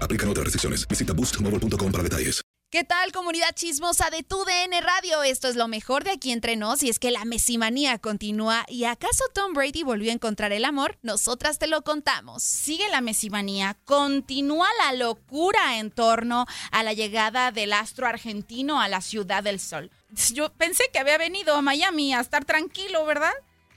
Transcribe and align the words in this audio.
Aplican 0.00 0.28
otras 0.28 0.44
restricciones. 0.44 0.86
Visita 0.88 1.12
boostmobile.com 1.12 1.92
para 1.92 2.02
detalles. 2.02 2.44
¿Qué 2.70 2.84
tal, 2.84 3.12
comunidad 3.12 3.54
chismosa 3.54 4.10
de 4.10 4.22
tu 4.22 4.44
DN 4.44 4.78
Radio? 4.82 5.22
Esto 5.22 5.48
es 5.48 5.56
lo 5.56 5.68
mejor 5.68 6.04
de 6.04 6.10
aquí 6.10 6.32
entre 6.32 6.54
nos 6.54 6.82
y 6.82 6.90
es 6.90 6.98
que 6.98 7.10
la 7.10 7.24
mesimanía 7.24 7.98
continúa. 7.98 8.66
¿Y 8.68 8.84
acaso 8.84 9.24
Tom 9.32 9.54
Brady 9.54 9.84
volvió 9.84 10.10
a 10.10 10.14
encontrar 10.14 10.52
el 10.52 10.66
amor? 10.66 10.98
Nosotras 11.00 11.58
te 11.58 11.66
lo 11.66 11.80
contamos. 11.80 12.42
Sigue 12.42 12.86
la 12.90 13.00
mesimanía, 13.00 13.78
continúa 13.86 14.68
la 14.84 14.92
locura 14.92 15.78
en 15.78 15.90
torno 15.90 16.44
a 16.70 16.82
la 16.82 16.92
llegada 16.92 17.52
del 17.52 17.72
astro 17.72 18.06
argentino 18.06 18.82
a 18.82 18.88
la 18.88 19.00
Ciudad 19.00 19.42
del 19.42 19.60
Sol. 19.60 19.90
Yo 20.34 20.52
pensé 20.52 20.84
que 20.92 20.98
había 20.98 21.16
venido 21.16 21.54
a 21.54 21.62
Miami 21.62 22.12
a 22.12 22.20
estar 22.20 22.44
tranquilo, 22.44 23.06
¿verdad? 23.06 23.32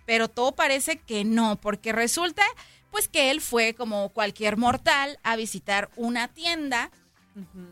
Pero 0.05 0.28
todo 0.28 0.51
parece 0.51 0.99
que 0.99 1.23
no, 1.23 1.61
porque 1.61 1.93
resulta 1.93 2.43
pues 2.91 3.07
que 3.07 3.31
él 3.31 3.41
fue 3.41 3.74
como 3.74 4.09
cualquier 4.09 4.57
mortal 4.57 5.18
a 5.24 5.35
visitar 5.35 5.90
una 5.96 6.28
tienda 6.28 6.91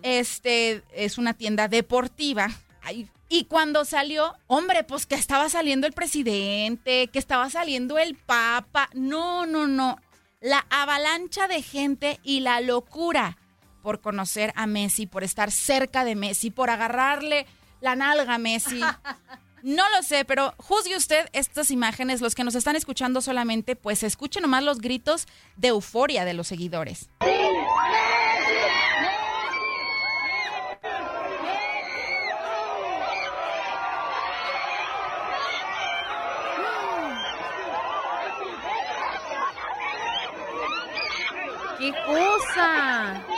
este 0.01 0.83
es 0.93 1.17
una 1.17 1.33
tienda 1.33 1.67
deportiva. 1.67 2.49
Ay, 2.81 3.09
y 3.27 3.45
cuando 3.45 3.85
salió, 3.85 4.35
hombre, 4.47 4.83
pues 4.83 5.05
que 5.05 5.15
estaba 5.15 5.49
saliendo 5.49 5.85
el 5.85 5.93
presidente, 5.93 7.07
que 7.07 7.19
estaba 7.19 7.49
saliendo 7.49 7.97
el 7.97 8.15
papa. 8.15 8.89
No, 8.93 9.45
no, 9.45 9.67
no. 9.67 9.97
La 10.41 10.65
avalancha 10.69 11.47
de 11.47 11.61
gente 11.61 12.19
y 12.23 12.39
la 12.39 12.61
locura 12.61 13.37
por 13.83 14.01
conocer 14.01 14.53
a 14.55 14.67
Messi, 14.67 15.05
por 15.05 15.23
estar 15.23 15.51
cerca 15.51 16.03
de 16.03 16.15
Messi, 16.15 16.51
por 16.51 16.69
agarrarle 16.69 17.45
la 17.81 17.95
nalga 17.95 18.35
a 18.35 18.39
Messi. 18.39 18.81
No 19.63 19.83
lo 19.89 20.03
sé, 20.03 20.25
pero 20.25 20.53
juzgue 20.57 20.95
usted 20.95 21.27
estas 21.33 21.71
imágenes. 21.71 22.21
Los 22.21 22.35
que 22.35 22.43
nos 22.43 22.55
están 22.55 22.75
escuchando 22.75 23.21
solamente, 23.21 23.75
pues 23.75 24.03
escuchen 24.03 24.41
nomás 24.41 24.63
los 24.63 24.79
gritos 24.79 25.27
de 25.57 25.69
euforia 25.69 26.25
de 26.25 26.33
los 26.33 26.47
seguidores. 26.47 27.09
¡Qué 41.79 41.93
cosa! 42.05 43.28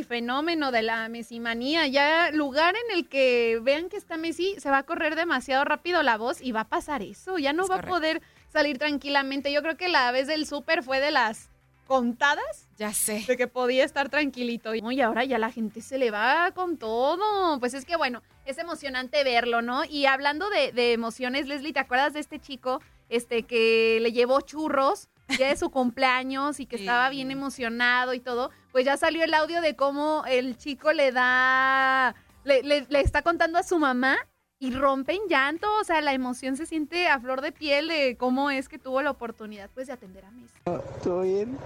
Del 0.00 0.06
fenómeno 0.06 0.72
de 0.72 0.80
la 0.80 1.06
mesimanía. 1.10 1.86
Ya 1.86 2.30
lugar 2.32 2.74
en 2.74 2.96
el 2.96 3.06
que 3.06 3.60
vean 3.62 3.90
que 3.90 3.98
está 3.98 4.16
Messi, 4.16 4.54
se 4.58 4.70
va 4.70 4.78
a 4.78 4.82
correr 4.84 5.14
demasiado 5.14 5.62
rápido 5.66 6.02
la 6.02 6.16
voz 6.16 6.40
y 6.40 6.52
va 6.52 6.60
a 6.60 6.68
pasar 6.70 7.02
eso. 7.02 7.36
Ya 7.36 7.52
no 7.52 7.64
Es 7.64 7.70
va 7.70 7.74
correcto. 7.74 7.94
a 7.96 7.98
poder 7.98 8.22
salir 8.48 8.78
tranquilamente. 8.78 9.52
Yo 9.52 9.60
creo 9.60 9.76
que 9.76 9.88
la 9.88 10.10
vez 10.10 10.26
del 10.26 10.46
súper 10.46 10.82
fue 10.82 11.00
de 11.00 11.10
las 11.10 11.50
contadas 11.86 12.66
Ya 12.78 12.94
sé. 12.94 13.24
de 13.28 13.36
que 13.36 13.46
podía 13.46 13.84
estar 13.84 14.08
tranquilito. 14.08 14.74
Y 14.74 15.00
ahora 15.02 15.24
ya 15.26 15.36
la 15.36 15.52
gente 15.52 15.82
se 15.82 15.98
le 15.98 16.10
va 16.10 16.50
con 16.54 16.78
todo. 16.78 17.60
Pues 17.60 17.74
es 17.74 17.84
que 17.84 17.96
bueno, 17.96 18.22
es 18.46 18.56
emocionante 18.56 19.22
verlo, 19.22 19.60
¿no? 19.60 19.84
Y 19.84 20.06
hablando 20.06 20.48
de, 20.48 20.72
de 20.72 20.94
emociones, 20.94 21.46
Leslie, 21.46 21.74
¿te 21.74 21.80
acuerdas 21.80 22.14
de 22.14 22.20
este 22.20 22.38
chico 22.38 22.80
este, 23.10 23.42
que 23.42 23.98
le 24.00 24.12
llevó 24.12 24.40
churros? 24.40 25.08
Ya 25.38 25.48
de 25.48 25.56
su 25.56 25.70
cumpleaños 25.70 26.60
y 26.60 26.66
que 26.66 26.76
estaba 26.76 27.08
bien 27.10 27.30
emocionado 27.30 28.14
y 28.14 28.20
todo, 28.20 28.50
pues 28.72 28.84
ya 28.84 28.96
salió 28.96 29.22
el 29.24 29.32
audio 29.34 29.60
de 29.60 29.76
cómo 29.76 30.24
el 30.28 30.56
chico 30.56 30.92
le 30.92 31.12
da, 31.12 32.14
le, 32.44 32.62
le- 32.62 32.86
le 32.88 33.00
está 33.00 33.22
contando 33.22 33.58
a 33.58 33.62
su 33.62 33.78
mamá 33.78 34.16
y 34.58 34.72
rompe 34.72 35.14
en 35.14 35.22
llanto, 35.28 35.66
o 35.80 35.84
sea, 35.84 36.00
la 36.02 36.12
emoción 36.12 36.56
se 36.56 36.66
siente 36.66 37.08
a 37.08 37.18
flor 37.18 37.40
de 37.40 37.50
piel 37.52 37.88
de 37.88 38.16
cómo 38.18 38.50
es 38.50 38.68
que 38.68 38.78
tuvo 38.78 39.00
la 39.00 39.10
oportunidad 39.10 39.70
pues 39.72 39.86
de 39.86 39.94
atender 39.94 40.24
a 40.26 40.30
Messi. 40.30 40.54
¿Todo 41.02 41.22
bien? 41.22 41.56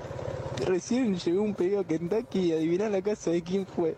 Recién 0.67 1.17
llegó 1.19 1.43
un 1.43 1.55
pedido 1.55 1.81
a 1.81 1.85
Kentucky 1.85 2.39
y 2.41 2.53
adivina 2.53 2.89
la 2.89 3.03
casa 3.03 3.31
de 3.31 3.43
quién 3.43 3.67
fue. 3.67 3.97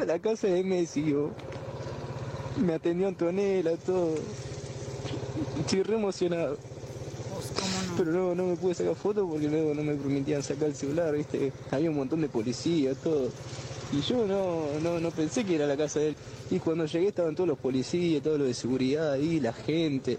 A 0.00 0.04
la 0.04 0.18
casa 0.20 0.46
de 0.46 0.62
Messi, 0.62 1.04
yo. 1.10 1.30
Me 2.58 2.74
atendió 2.74 3.08
Antonella, 3.08 3.76
todo. 3.78 4.14
Estoy 5.58 5.82
re 5.82 5.96
emocionado. 5.96 6.56
Pero 7.96 8.10
no, 8.12 8.34
no 8.34 8.46
me 8.46 8.56
pude 8.56 8.74
sacar 8.74 8.94
fotos 8.94 9.26
porque 9.28 9.48
luego 9.48 9.74
no 9.74 9.82
me 9.82 9.94
permitían 9.94 10.42
sacar 10.42 10.68
el 10.68 10.74
celular, 10.74 11.14
¿viste? 11.14 11.52
Había 11.70 11.90
un 11.90 11.96
montón 11.96 12.20
de 12.20 12.28
policías, 12.28 12.96
todo. 12.98 13.30
Y 13.92 14.00
yo 14.00 14.26
no, 14.26 14.66
no, 14.82 14.98
no 14.98 15.10
pensé 15.12 15.44
que 15.44 15.54
era 15.54 15.66
la 15.66 15.76
casa 15.76 16.00
de 16.00 16.08
él. 16.08 16.16
Y 16.50 16.58
cuando 16.58 16.86
llegué 16.86 17.08
estaban 17.08 17.34
todos 17.36 17.48
los 17.48 17.58
policías, 17.58 18.22
todo 18.22 18.38
lo 18.38 18.44
de 18.44 18.54
seguridad 18.54 19.12
ahí, 19.12 19.38
la 19.38 19.52
gente. 19.52 20.18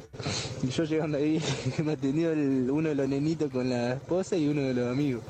Y 0.63 0.69
yo 0.69 0.83
llegando 0.85 1.17
ahí, 1.17 1.41
me 1.83 1.93
atendió 1.93 2.31
el- 2.31 2.69
uno 2.71 2.89
de 2.89 2.95
los 2.95 3.09
nenitos 3.09 3.51
con 3.51 3.69
la 3.69 3.93
esposa 3.93 4.37
y 4.37 4.47
uno 4.47 4.61
de 4.61 4.73
los 4.73 4.89
amigos. 4.89 5.23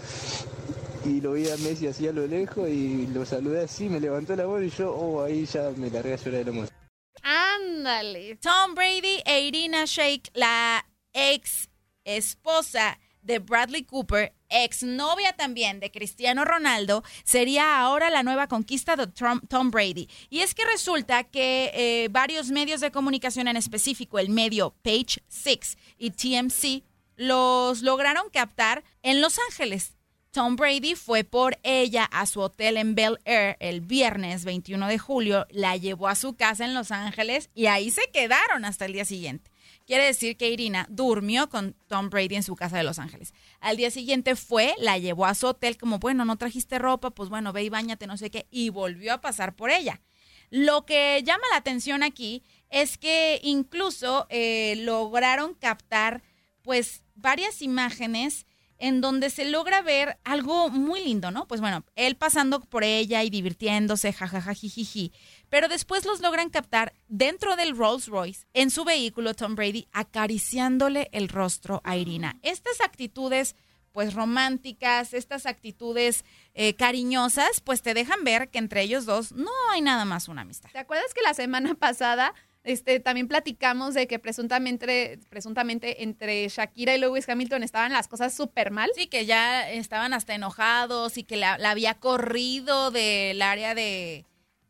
Y 1.05 1.21
lo 1.21 1.33
vi 1.33 1.49
a 1.49 1.57
Messi 1.57 1.87
así 1.87 2.07
a 2.07 2.11
lo 2.11 2.27
lejos 2.27 2.67
y 2.69 3.07
lo 3.07 3.25
saludé 3.25 3.63
así, 3.63 3.89
me 3.89 3.99
levantó 3.99 4.35
la 4.35 4.45
mano 4.47 4.63
y 4.63 4.69
yo, 4.69 4.91
oh, 4.91 5.23
ahí 5.23 5.45
ya 5.45 5.71
me 5.77 5.89
largué 5.89 6.13
a 6.13 6.17
llorar 6.17 6.33
de 6.39 6.43
la 6.45 6.49
emoción. 6.51 6.77
Ándale. 7.23 8.35
Tom 8.37 8.75
Brady 8.75 9.21
e 9.25 9.41
Irina 9.47 9.85
Shayk, 9.85 10.29
la 10.33 10.85
ex 11.13 11.69
esposa 12.05 12.97
de 13.25 13.39
Bradley 13.39 13.83
Cooper, 13.83 14.33
ex 14.49 14.83
novia 14.83 15.33
también 15.33 15.79
de 15.79 15.91
Cristiano 15.91 16.45
Ronaldo, 16.45 17.03
sería 17.23 17.79
ahora 17.79 18.09
la 18.09 18.23
nueva 18.23 18.47
conquista 18.47 18.95
de 18.95 19.07
Tom, 19.07 19.41
Tom 19.49 19.71
Brady. 19.71 20.07
Y 20.29 20.39
es 20.39 20.53
que 20.53 20.63
resulta 20.63 21.23
que 21.23 21.71
eh, 21.73 22.07
varios 22.11 22.51
medios 22.51 22.81
de 22.81 22.91
comunicación, 22.91 23.47
en 23.47 23.57
específico 23.57 24.19
el 24.19 24.29
medio 24.29 24.75
Page 24.83 25.23
Six 25.27 25.77
y 25.97 26.11
TMC, 26.11 26.83
los 27.17 27.81
lograron 27.81 28.29
captar 28.29 28.83
en 29.01 29.21
Los 29.21 29.39
Ángeles. 29.49 29.95
Tom 30.31 30.57
Brady 30.57 30.95
fue 30.95 31.23
por 31.23 31.57
ella 31.63 32.03
a 32.03 32.25
su 32.25 32.41
hotel 32.41 32.75
en 32.75 32.93
Bel 32.93 33.17
Air 33.23 33.55
el 33.61 33.79
viernes 33.79 34.43
21 34.43 34.85
de 34.87 34.99
julio, 34.99 35.47
la 35.49 35.77
llevó 35.77 36.09
a 36.09 36.15
su 36.15 36.35
casa 36.35 36.65
en 36.65 36.73
Los 36.73 36.91
Ángeles 36.91 37.49
y 37.55 37.67
ahí 37.67 37.89
se 37.89 38.01
quedaron 38.11 38.65
hasta 38.65 38.85
el 38.85 38.91
día 38.91 39.05
siguiente. 39.05 39.49
Quiere 39.85 40.05
decir 40.05 40.35
que 40.35 40.49
Irina 40.49 40.87
durmió 40.89 41.47
con 41.49 41.75
Tom 41.87 42.09
Brady 42.09 42.35
en 42.35 42.43
su 42.43 42.55
casa 42.55 42.77
de 42.77 42.83
Los 42.83 42.97
Ángeles. 42.97 43.33
Al 43.59 43.77
día 43.77 43.91
siguiente 43.91 44.35
fue, 44.35 44.73
la 44.79 44.97
llevó 44.97 45.25
a 45.25 45.35
su 45.35 45.45
hotel 45.45 45.77
como, 45.77 45.99
bueno, 45.99 46.25
no 46.25 46.37
trajiste 46.37 46.79
ropa, 46.79 47.11
pues 47.11 47.29
bueno, 47.29 47.53
ve 47.53 47.63
y 47.63 47.69
bañate, 47.69 48.07
no 48.07 48.17
sé 48.17 48.31
qué, 48.31 48.47
y 48.49 48.69
volvió 48.69 49.13
a 49.13 49.21
pasar 49.21 49.55
por 49.55 49.69
ella. 49.69 50.01
Lo 50.49 50.85
que 50.85 51.21
llama 51.23 51.43
la 51.51 51.57
atención 51.57 52.01
aquí 52.01 52.43
es 52.69 52.97
que 52.97 53.39
incluso 53.43 54.25
eh, 54.29 54.75
lograron 54.77 55.53
captar 55.53 56.23
pues 56.63 57.03
varias 57.13 57.61
imágenes 57.61 58.47
en 58.77 59.01
donde 59.01 59.29
se 59.29 59.45
logra 59.45 59.81
ver 59.81 60.17
algo 60.23 60.69
muy 60.69 61.03
lindo, 61.03 61.31
¿no? 61.31 61.47
Pues 61.47 61.61
bueno, 61.61 61.85
él 61.95 62.15
pasando 62.15 62.59
por 62.59 62.83
ella 62.83 63.23
y 63.23 63.29
divirtiéndose, 63.29 64.13
jajaja, 64.13 64.53
jijiji. 64.53 65.13
Pero 65.49 65.67
después 65.67 66.05
los 66.05 66.21
logran 66.21 66.49
captar 66.49 66.93
dentro 67.07 67.55
del 67.55 67.77
Rolls 67.77 68.07
Royce, 68.07 68.45
en 68.53 68.71
su 68.71 68.83
vehículo, 68.83 69.33
Tom 69.33 69.55
Brady, 69.55 69.87
acariciándole 69.91 71.09
el 71.11 71.29
rostro 71.29 71.81
a 71.83 71.95
Irina. 71.95 72.37
Estas 72.41 72.81
actitudes, 72.81 73.55
pues 73.91 74.13
románticas, 74.13 75.13
estas 75.13 75.45
actitudes 75.45 76.25
eh, 76.53 76.73
cariñosas, 76.73 77.61
pues 77.61 77.81
te 77.81 77.93
dejan 77.93 78.23
ver 78.23 78.49
que 78.49 78.59
entre 78.59 78.81
ellos 78.81 79.05
dos 79.05 79.31
no 79.31 79.51
hay 79.71 79.81
nada 79.81 80.03
más 80.03 80.27
una 80.27 80.41
amistad. 80.41 80.69
¿Te 80.71 80.79
acuerdas 80.79 81.13
que 81.13 81.21
la 81.21 81.33
semana 81.33 81.75
pasada 81.75 82.33
este, 82.65 82.99
también 82.99 83.27
platicamos 83.27 83.93
de 83.93 84.07
que 84.07 84.19
presuntamente, 84.19 85.19
presuntamente 85.29 86.03
entre 86.03 86.47
Shakira 86.49 86.95
y 86.95 86.99
Lewis 86.99 87.29
Hamilton 87.29 87.63
estaban 87.63 87.93
las 87.93 88.07
cosas 88.07 88.33
súper 88.33 88.71
mal. 88.71 88.89
Sí, 88.95 89.07
que 89.07 89.25
ya 89.25 89.69
estaban 89.69 90.13
hasta 90.13 90.33
enojados 90.33 91.17
y 91.17 91.23
que 91.23 91.37
la, 91.37 91.57
la 91.57 91.71
había 91.71 91.93
corrido 91.93 92.89
del 92.89 93.41
área 93.41 93.75
de, 93.75 94.25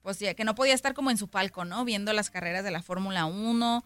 pues 0.06 0.20
ya, 0.20 0.36
que 0.36 0.44
no 0.44 0.54
podía 0.54 0.76
estar 0.76 0.94
como 0.94 1.10
en 1.10 1.18
su 1.18 1.30
palco, 1.30 1.66
¿no? 1.66 1.84
Viendo 1.84 2.14
las 2.14 2.30
carreras 2.30 2.64
de 2.64 2.70
la 2.70 2.84
Fórmula 2.84 3.26
1 3.26 3.84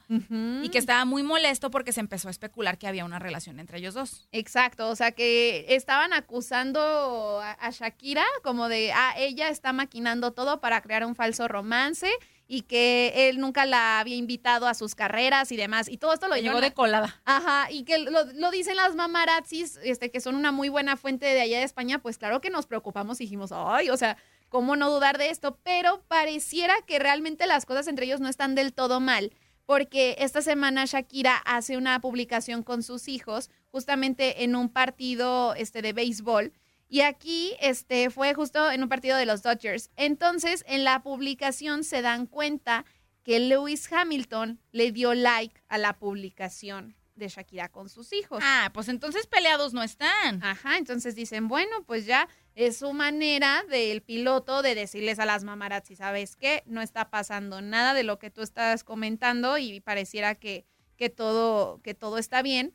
y 0.63 0.69
que 0.69 0.77
estaba 0.77 1.05
muy 1.05 1.23
molesto 1.23 1.71
porque 1.71 1.93
se 1.93 2.01
empezó 2.01 2.27
a 2.27 2.31
especular 2.31 2.77
que 2.77 2.87
había 2.87 3.05
una 3.05 3.19
relación 3.19 3.57
entre 3.57 3.77
ellos 3.77 3.93
dos. 3.93 4.27
Exacto, 4.33 4.89
o 4.89 4.95
sea 4.97 5.13
que 5.13 5.67
estaban 5.69 6.11
acusando 6.11 7.39
a, 7.41 7.51
a 7.53 7.69
Shakira 7.69 8.25
como 8.43 8.67
de, 8.67 8.91
ah, 8.91 9.13
ella 9.17 9.47
está 9.47 9.71
maquinando 9.71 10.33
todo 10.33 10.59
para 10.59 10.81
crear 10.81 11.05
un 11.05 11.15
falso 11.15 11.47
romance 11.47 12.09
y 12.51 12.63
que 12.63 13.29
él 13.29 13.39
nunca 13.39 13.67
la 13.67 13.99
había 13.99 14.15
invitado 14.15 14.65
a 14.65 14.73
sus 14.73 14.95
carreras 14.95 15.51
y 15.51 15.55
demás. 15.55 15.87
Y 15.87 15.97
todo 15.97 16.13
esto 16.13 16.27
lo 16.27 16.35
llegó 16.35 16.59
de 16.59 16.73
colada. 16.73 17.21
Ajá, 17.23 17.71
y 17.71 17.83
que 17.83 17.99
lo, 17.99 18.25
lo 18.25 18.49
dicen 18.49 18.75
las 18.75 18.95
mamarazzis, 18.95 19.77
este, 19.83 20.09
que 20.09 20.19
son 20.19 20.33
una 20.33 20.51
muy 20.51 20.67
buena 20.67 20.97
fuente 20.97 21.27
de 21.27 21.41
allá 21.41 21.59
de 21.59 21.63
España, 21.63 21.99
pues 21.99 22.17
claro 22.17 22.41
que 22.41 22.49
nos 22.49 22.65
preocupamos 22.65 23.21
y 23.21 23.25
dijimos, 23.25 23.51
ay, 23.53 23.91
o 23.91 23.97
sea, 23.97 24.17
¿cómo 24.49 24.75
no 24.75 24.89
dudar 24.89 25.19
de 25.19 25.29
esto? 25.29 25.59
Pero 25.63 26.01
pareciera 26.07 26.73
que 26.87 26.97
realmente 26.97 27.45
las 27.45 27.67
cosas 27.67 27.87
entre 27.87 28.07
ellos 28.07 28.19
no 28.19 28.27
están 28.27 28.55
del 28.55 28.73
todo 28.73 28.99
mal, 28.99 29.31
porque 29.67 30.15
esta 30.17 30.41
semana 30.41 30.85
Shakira 30.85 31.35
hace 31.45 31.77
una 31.77 32.01
publicación 32.01 32.63
con 32.63 32.81
sus 32.81 33.09
hijos, 33.09 33.51
justamente 33.71 34.43
en 34.43 34.55
un 34.55 34.69
partido 34.69 35.53
este, 35.53 35.83
de 35.83 35.93
béisbol, 35.93 36.51
y 36.89 37.01
aquí 37.01 37.55
este, 37.61 38.09
fue 38.09 38.33
justo 38.33 38.71
en 38.71 38.81
un 38.81 38.89
partido 38.89 39.15
de 39.15 39.27
los 39.27 39.43
Dodgers. 39.43 39.91
Entonces, 39.95 40.65
en 40.67 40.83
la 40.83 41.03
publicación 41.03 41.83
se 41.83 42.01
dan 42.01 42.25
cuenta 42.25 42.83
que 43.23 43.39
Lewis 43.39 43.91
Hamilton 43.91 44.59
le 44.71 44.91
dio 44.91 45.13
like 45.13 45.61
a 45.67 45.77
la 45.77 45.99
publicación 45.99 46.95
de 47.15 47.27
Shakira 47.27 47.69
con 47.69 47.89
sus 47.89 48.11
hijos. 48.13 48.39
Ah, 48.43 48.71
pues 48.73 48.87
entonces 48.87 49.27
peleados 49.27 49.73
no 49.73 49.83
están. 49.83 50.43
Ajá, 50.43 50.77
entonces 50.77 51.13
dicen, 51.15 51.47
bueno, 51.47 51.83
pues 51.85 52.07
ya 52.07 52.27
es 52.55 52.77
su 52.77 52.93
manera 52.93 53.63
del 53.69 54.01
piloto 54.01 54.63
de 54.63 54.73
decirles 54.73 55.19
a 55.19 55.25
las 55.25 55.43
mamarazzi, 55.43 55.95
¿sabes 55.95 56.35
qué? 56.35 56.63
No 56.65 56.81
está 56.81 57.11
pasando 57.11 57.61
nada 57.61 57.93
de 57.93 58.03
lo 58.03 58.17
que 58.17 58.31
tú 58.31 58.41
estás 58.41 58.83
comentando 58.83 59.59
y 59.59 59.79
pareciera 59.81 60.33
que, 60.35 60.65
que, 60.95 61.09
todo, 61.09 61.81
que 61.83 61.93
todo 61.93 62.17
está 62.17 62.41
bien. 62.41 62.73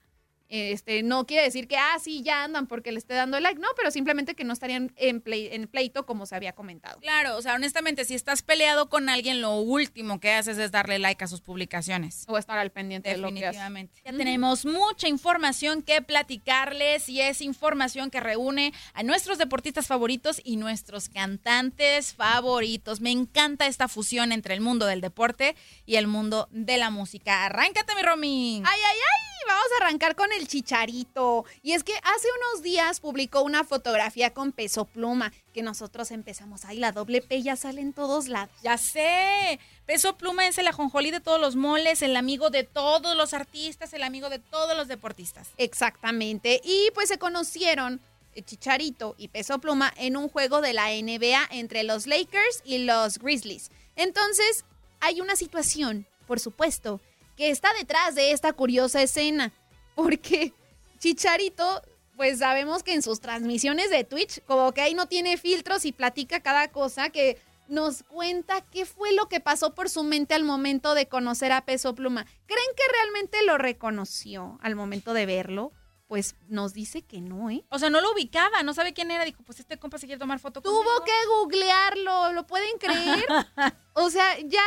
Este, 0.49 1.03
no 1.03 1.27
quiere 1.27 1.43
decir 1.45 1.67
que, 1.67 1.77
ah, 1.77 1.97
sí, 2.03 2.23
ya 2.23 2.45
andan 2.45 2.67
porque 2.67 2.93
le 2.93 2.99
esté 2.99 3.15
dando 3.15 3.41
like, 3.41 3.59
no, 3.61 3.69
pero 3.77 3.91
simplemente 3.91 4.35
que 4.35 4.45
no 4.45 4.53
estarían 4.53 4.93
en, 4.97 5.21
play- 5.21 5.49
en 5.53 5.67
pleito 5.67 6.07
como 6.07 6.27
se 6.27 6.37
había 6.37 6.53
comentado. 6.53 7.01
Claro, 7.01 7.37
o 7.37 7.43
sea, 7.43 7.55
honestamente, 7.55 8.05
si 8.05 8.15
estás 8.15 8.43
peleado 8.43 8.89
con 8.89 9.09
alguien, 9.09 9.41
lo 9.41 9.57
último 9.57 10.21
que 10.21 10.33
haces 10.33 10.59
es 10.59 10.71
darle 10.71 10.99
like 10.99 11.25
a 11.25 11.27
sus 11.27 11.41
publicaciones. 11.41 12.25
O 12.29 12.39
estar 12.39 12.59
al 12.59 12.71
pendiente 12.71 13.11
de 13.11 13.17
lo 13.19 13.33
que 13.33 13.47
hace. 13.47 13.59
Ya 14.05 14.13
tenemos 14.13 14.65
mucha 14.67 15.09
información 15.09 15.83
que 15.83 16.03
platicarles 16.03 17.09
y 17.09 17.21
es 17.21 17.41
información 17.41 18.11
que 18.11 18.21
reúne 18.21 18.73
a 18.93 19.03
nuestros 19.03 19.39
deportistas 19.39 19.87
favoritos 19.87 20.41
y 20.45 20.57
nuestros 20.57 21.09
cantantes 21.09 22.15
favoritos. 22.15 23.01
Me 23.01 23.11
encanta 23.11 23.67
esta 23.67 23.89
fusión 23.89 24.33
entre 24.33 24.55
el 24.55 24.61
mundo 24.61 24.87
del 24.87 25.01
deporte 25.01 25.57
y 25.87 25.97
el 25.97 26.07
mundo 26.07 26.49
de 26.51 26.77
la 26.79 26.91
música. 26.91 27.45
Arráncate, 27.47 27.95
mi 27.95 28.03
Romy. 28.03 28.63
Ay, 28.65 28.81
ay, 28.81 28.97
ay, 28.99 29.34
vamos 29.47 29.67
a 29.73 29.85
arrancar 29.85 30.17
con 30.17 30.33
el 30.33 30.49
chicharito. 30.49 31.45
Y 31.63 31.73
es 31.73 31.85
que 31.85 31.95
hace 31.95 32.29
unos 32.51 32.63
días 32.63 33.01
publicó 33.01 33.43
una 33.43 33.65
fotografía 33.65 34.33
con 34.33 34.53
peso 34.53 34.85
pluma, 34.85 35.33
que 35.53 35.63
nosotros 35.63 36.11
empezamos, 36.11 36.65
ay, 36.65 36.79
la 36.79 36.93
doble 36.93 37.23
P 37.23 37.43
ya 37.43 37.57
sale 37.57 37.81
en 37.81 37.93
todos 37.93 38.29
lados. 38.29 38.55
Ya 38.63 38.77
sé. 38.79 39.59
Peso 39.87 40.17
Pluma 40.17 40.47
es 40.47 40.57
el 40.59 40.67
ajonjolí 40.67 41.11
de 41.11 41.21
todos 41.21 41.41
los 41.41 41.57
moles, 41.57 42.01
el 42.01 42.17
amigo 42.17 42.49
de 42.49 42.65
todos 42.65 43.17
los 43.17 43.35
artistas, 43.35 43.93
el 43.93 44.03
amigo 44.03 44.31
de 44.31 44.39
todos 44.39 44.77
los 44.77 44.89
deportistas. 44.89 45.49
Exactamente. 45.59 46.61
Y 46.65 46.91
pues 46.95 47.09
se 47.09 47.19
conocieron 47.19 48.01
Chicharito 48.43 49.15
y 49.19 49.29
Peso 49.29 49.59
Pluma 49.59 49.93
en 49.97 50.17
un 50.17 50.29
juego 50.29 50.61
de 50.61 50.73
la 50.73 50.89
NBA 50.89 51.49
entre 51.51 51.85
los 51.85 52.07
Lakers 52.07 52.63
y 52.65 52.79
los 52.79 53.19
Grizzlies. 53.19 53.71
Entonces, 53.97 54.65
hay 55.01 55.21
una 55.21 55.37
situación, 55.37 56.07
por 56.27 56.41
supuesto, 56.41 57.01
que 57.37 57.51
está 57.51 57.73
detrás 57.75 58.15
de 58.15 58.33
esta 58.33 58.53
curiosa 58.53 59.03
escena. 59.03 59.53
Porque 59.95 60.53
Chicharito, 60.99 61.83
pues 62.17 62.39
sabemos 62.39 62.83
que 62.83 62.95
en 62.95 63.03
sus 63.03 63.21
transmisiones 63.21 63.91
de 63.91 64.05
Twitch, 64.05 64.43
como 64.45 64.73
que 64.73 64.81
ahí 64.81 64.95
no 64.95 65.07
tiene 65.07 65.37
filtros 65.37 65.85
y 65.85 65.93
platica 65.93 66.41
cada 66.41 66.69
cosa 66.69 67.11
que 67.11 67.39
nos 67.69 68.03
cuenta 68.03 68.61
qué 68.71 68.85
fue 68.85 69.13
lo 69.15 69.29
que 69.29 69.41
pasó 69.41 69.75
por 69.75 69.89
su 69.89 70.03
mente 70.03 70.35
al 70.35 70.45
momento 70.45 70.95
de 70.95 71.09
conocer 71.09 71.53
a 71.53 71.65
Peso 71.65 71.95
Pluma. 71.95 72.27
¿Creen 72.47 72.71
que 72.77 72.93
realmente 72.93 73.45
lo 73.45 73.59
reconoció 73.59 74.59
al 74.63 74.77
momento 74.77 75.15
de 75.15 75.27
verlo? 75.27 75.73
Pues 76.15 76.37
nos 76.47 76.75
dice 76.75 77.03
que 77.03 77.21
no, 77.21 77.51
¿eh? 77.51 77.65
O 77.71 77.79
sea, 77.81 77.91
no 77.91 78.01
lo 78.01 78.13
ubicaba, 78.13 78.63
no 78.63 78.73
sabe 78.73 78.93
quién 78.93 79.11
era. 79.11 79.25
Dijo, 79.25 79.43
pues 79.43 79.59
este 79.59 79.79
compa 79.79 79.99
se 79.99 80.07
quiere 80.07 80.21
tomar 80.21 80.39
foto 80.39 80.61
Tuvo 80.61 81.05
que 81.05 81.11
googlearlo, 81.27 82.33
¿lo 82.33 82.47
pueden 82.47 82.79
creer? 82.79 83.25
o 83.95 84.11
sea, 84.11 84.39
ya 84.47 84.63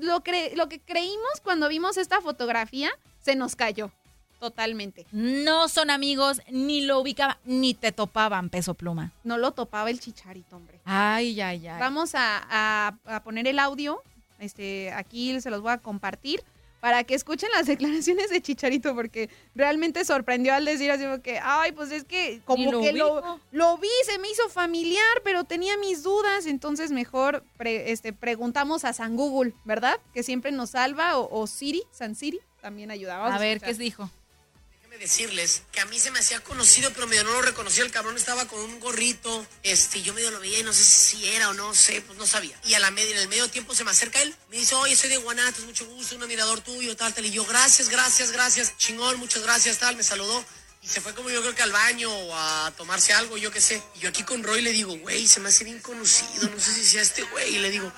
lo, 0.00 0.24
cre- 0.24 0.54
lo 0.56 0.68
que 0.68 0.80
creímos 0.80 1.40
cuando 1.44 1.68
vimos 1.68 1.96
esta 1.98 2.20
fotografía 2.20 2.90
se 3.20 3.36
nos 3.36 3.54
cayó 3.54 3.92
totalmente. 4.40 5.06
No 5.12 5.68
son 5.68 5.90
amigos, 5.90 6.40
ni 6.50 6.80
lo 6.80 6.98
ubicaba, 6.98 7.38
ni 7.44 7.74
te 7.74 7.92
topaban, 7.92 8.50
peso 8.50 8.74
pluma. 8.74 9.12
No 9.22 9.38
lo 9.38 9.52
topaba 9.52 9.90
el 9.90 10.00
chicharito, 10.00 10.56
hombre. 10.56 10.80
Ay, 10.84 11.40
ay, 11.40 11.64
ay. 11.68 11.78
Vamos 11.78 12.16
a, 12.16 12.44
a- 12.50 12.98
a 13.04 13.22
poner 13.22 13.46
el 13.46 13.60
audio. 13.60 14.02
Este, 14.40 14.90
aquí 14.92 15.40
se 15.40 15.50
los 15.50 15.60
voy 15.62 15.70
a 15.70 15.78
compartir 15.78 16.42
para 16.80 17.04
que 17.04 17.14
escuchen 17.14 17.48
las 17.52 17.66
declaraciones 17.66 18.30
de 18.30 18.40
Chicharito, 18.40 18.94
porque 18.94 19.28
realmente 19.54 20.04
sorprendió 20.04 20.54
al 20.54 20.64
decir 20.64 20.90
así 20.90 21.04
como 21.04 21.20
que, 21.22 21.38
ay, 21.42 21.72
pues 21.72 21.90
es 21.90 22.04
que 22.04 22.40
como 22.44 22.70
lo 22.72 22.80
que 22.80 22.92
lo, 22.92 23.40
lo 23.50 23.78
vi, 23.78 23.88
se 24.04 24.18
me 24.18 24.30
hizo 24.30 24.48
familiar, 24.48 25.20
pero 25.24 25.44
tenía 25.44 25.76
mis 25.76 26.02
dudas, 26.02 26.46
entonces 26.46 26.90
mejor 26.92 27.42
pre- 27.56 27.90
este, 27.92 28.12
preguntamos 28.12 28.84
a 28.84 28.92
San 28.92 29.16
Google, 29.16 29.54
¿verdad? 29.64 29.98
Que 30.14 30.22
siempre 30.22 30.52
nos 30.52 30.70
salva, 30.70 31.18
o, 31.18 31.28
o 31.40 31.46
Siri, 31.46 31.82
San 31.90 32.14
Siri, 32.14 32.40
también 32.60 32.90
ayudaba. 32.90 33.34
A 33.34 33.38
ver, 33.38 33.60
¿qué 33.60 33.74
dijo? 33.74 34.10
Decirles 34.98 35.62
que 35.70 35.80
a 35.80 35.86
mí 35.86 36.00
se 36.00 36.10
me 36.10 36.18
hacía 36.18 36.40
conocido, 36.40 36.92
pero 36.92 37.06
medio 37.06 37.22
no 37.22 37.32
lo 37.32 37.42
reconoció. 37.42 37.84
El 37.84 37.92
cabrón 37.92 38.16
estaba 38.16 38.46
con 38.46 38.58
un 38.58 38.80
gorrito. 38.80 39.46
Este, 39.62 40.02
yo 40.02 40.12
medio 40.12 40.30
lo 40.32 40.40
veía 40.40 40.58
y 40.58 40.62
no 40.64 40.72
sé 40.72 40.82
si 40.82 41.28
era 41.28 41.50
o 41.50 41.54
no 41.54 41.72
sé, 41.74 42.00
pues 42.02 42.18
no 42.18 42.26
sabía. 42.26 42.58
Y 42.64 42.74
a 42.74 42.80
la 42.80 42.90
media, 42.90 43.12
en 43.12 43.22
el 43.22 43.28
medio 43.28 43.48
tiempo 43.48 43.74
se 43.74 43.84
me 43.84 43.92
acerca 43.92 44.20
él. 44.20 44.34
Me 44.50 44.56
dice, 44.56 44.74
oye, 44.74 44.96
soy 44.96 45.08
de 45.10 45.18
Guanatos, 45.18 45.64
mucho 45.64 45.86
gusto, 45.86 46.16
un 46.16 46.24
admirador 46.24 46.60
tuyo, 46.60 46.96
tal, 46.96 47.14
tal. 47.14 47.24
Y 47.24 47.30
yo, 47.30 47.44
gracias, 47.44 47.88
gracias, 47.88 48.32
gracias. 48.32 48.76
Chingón, 48.76 49.18
muchas 49.18 49.42
gracias, 49.42 49.78
tal. 49.78 49.96
Me 49.96 50.02
saludó. 50.02 50.44
Y 50.82 50.86
se 50.86 51.00
fue 51.00 51.12
como 51.14 51.28
yo 51.28 51.40
creo 51.40 51.54
que 51.54 51.62
al 51.62 51.72
baño 51.72 52.12
o 52.12 52.34
a 52.34 52.72
tomarse 52.76 53.12
algo, 53.12 53.36
yo 53.36 53.50
qué 53.50 53.60
sé. 53.60 53.82
Y 53.96 54.00
yo 54.00 54.08
aquí 54.08 54.22
con 54.22 54.42
Roy 54.42 54.62
le 54.62 54.72
digo, 54.72 54.96
güey, 54.98 55.26
se 55.26 55.40
me 55.40 55.48
hace 55.48 55.64
bien 55.64 55.80
conocido, 55.80 56.48
no 56.48 56.60
sé 56.60 56.72
si 56.72 56.84
sea 56.84 57.02
este 57.02 57.22
güey. 57.22 57.56
Y 57.56 57.58
le 57.58 57.70
digo, 57.70 57.92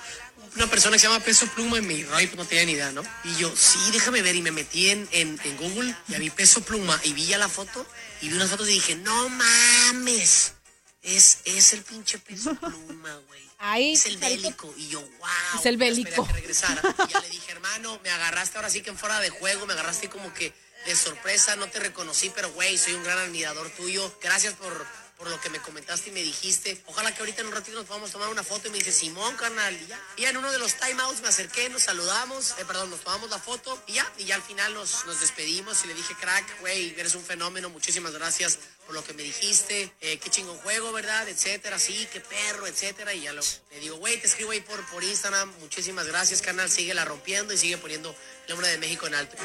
una 0.55 0.67
persona 0.67 0.95
que 0.95 0.99
se 0.99 1.07
llama 1.07 1.23
Peso 1.23 1.47
Pluma 1.47 1.77
y 1.77 1.81
mi 1.81 2.03
Roy 2.03 2.27
pues 2.27 2.37
no 2.37 2.45
tenía 2.45 2.65
ni 2.65 2.73
idea, 2.73 2.91
¿no? 2.91 3.03
Y 3.23 3.35
yo, 3.35 3.53
sí, 3.55 3.79
déjame 3.91 4.21
ver. 4.21 4.35
Y 4.35 4.41
me 4.41 4.51
metí 4.51 4.89
en, 4.89 5.07
en, 5.11 5.39
en 5.43 5.57
Google 5.57 5.95
y 6.07 6.15
vi 6.15 6.29
Peso 6.29 6.61
Pluma 6.61 6.99
y 7.03 7.13
vi 7.13 7.25
ya 7.25 7.37
la 7.37 7.49
foto 7.49 7.85
y 8.21 8.29
vi 8.29 8.35
unas 8.35 8.49
fotos 8.49 8.67
y 8.69 8.73
dije, 8.73 8.95
no 8.95 9.29
mames. 9.29 10.53
Es, 11.01 11.39
es 11.45 11.73
el 11.73 11.81
pinche 11.81 12.19
Peso 12.19 12.53
Pluma, 12.59 13.15
güey. 13.27 13.41
Ahí, 13.59 13.93
es 13.93 14.05
el 14.07 14.17
bélico. 14.17 14.73
Y 14.75 14.89
yo, 14.89 15.01
wow. 15.01 15.59
Es 15.59 15.65
el 15.65 15.77
bélico. 15.77 16.09
Esperé 16.09 16.23
a 16.23 16.27
que 16.27 16.33
regresara. 16.33 16.95
Y 17.07 17.11
ya 17.11 17.21
le 17.21 17.29
dije, 17.29 17.51
hermano, 17.51 17.99
me 18.03 18.09
agarraste 18.09 18.57
ahora 18.57 18.69
sí 18.69 18.81
que 18.81 18.89
en 18.89 18.97
fuera 18.97 19.19
de 19.19 19.29
juego, 19.29 19.65
me 19.67 19.73
agarraste 19.73 20.09
como 20.09 20.33
que 20.33 20.53
de 20.85 20.95
sorpresa, 20.95 21.55
no 21.55 21.67
te 21.67 21.79
reconocí, 21.79 22.31
pero 22.33 22.51
güey, 22.53 22.77
soy 22.77 22.93
un 22.93 23.03
gran 23.03 23.17
admirador 23.19 23.69
tuyo. 23.71 24.11
Gracias 24.21 24.55
por, 24.55 24.85
por 25.21 25.29
lo 25.29 25.39
que 25.39 25.51
me 25.51 25.59
comentaste 25.59 26.09
y 26.09 26.13
me 26.13 26.23
dijiste. 26.23 26.81
Ojalá 26.87 27.13
que 27.13 27.19
ahorita 27.19 27.41
en 27.41 27.47
un 27.47 27.53
ratito 27.53 27.77
nos 27.77 27.85
podamos 27.85 28.09
tomar 28.09 28.29
una 28.29 28.41
foto 28.41 28.67
y 28.67 28.71
me 28.71 28.79
dice, 28.79 28.91
Simón, 28.91 29.35
carnal. 29.35 29.79
Y 29.79 29.85
ya, 29.85 29.99
y 30.17 30.21
ya 30.23 30.31
en 30.31 30.37
uno 30.37 30.51
de 30.51 30.57
los 30.57 30.73
timeouts 30.73 31.21
me 31.21 31.27
acerqué, 31.27 31.69
nos 31.69 31.83
saludamos, 31.83 32.55
eh, 32.57 32.65
perdón, 32.65 32.89
nos 32.89 33.01
tomamos 33.01 33.29
la 33.29 33.37
foto 33.37 33.79
y 33.85 33.93
ya, 33.93 34.13
y 34.17 34.25
ya 34.25 34.33
al 34.33 34.41
final 34.41 34.73
nos, 34.73 35.05
nos 35.05 35.21
despedimos 35.21 35.85
y 35.85 35.89
le 35.89 35.93
dije, 35.93 36.15
crack, 36.19 36.61
güey, 36.61 36.99
eres 36.99 37.13
un 37.13 37.23
fenómeno, 37.23 37.69
muchísimas 37.69 38.13
gracias 38.13 38.57
por 38.87 38.95
lo 38.95 39.03
que 39.03 39.13
me 39.13 39.21
dijiste, 39.21 39.93
eh, 40.01 40.17
qué 40.17 40.31
chingón 40.31 40.57
juego, 40.57 40.91
¿verdad? 40.91 41.29
Etcétera, 41.29 41.77
sí, 41.77 42.07
qué 42.11 42.19
perro, 42.19 42.65
etcétera. 42.65 43.13
Y 43.13 43.21
ya 43.21 43.33
lo, 43.33 43.43
le 43.69 43.79
digo, 43.79 43.97
güey, 43.97 44.19
te 44.19 44.25
escribo 44.25 44.49
ahí 44.49 44.61
por, 44.61 44.83
por 44.89 45.03
Instagram, 45.03 45.53
muchísimas 45.59 46.07
gracias, 46.07 46.41
carnal, 46.41 46.71
sigue 46.71 46.95
la 46.95 47.05
rompiendo 47.05 47.53
y 47.53 47.59
sigue 47.59 47.77
poniendo 47.77 48.09
el 48.47 48.49
nombre 48.49 48.69
de 48.69 48.79
México 48.79 49.05
en 49.05 49.13
alto. 49.13 49.37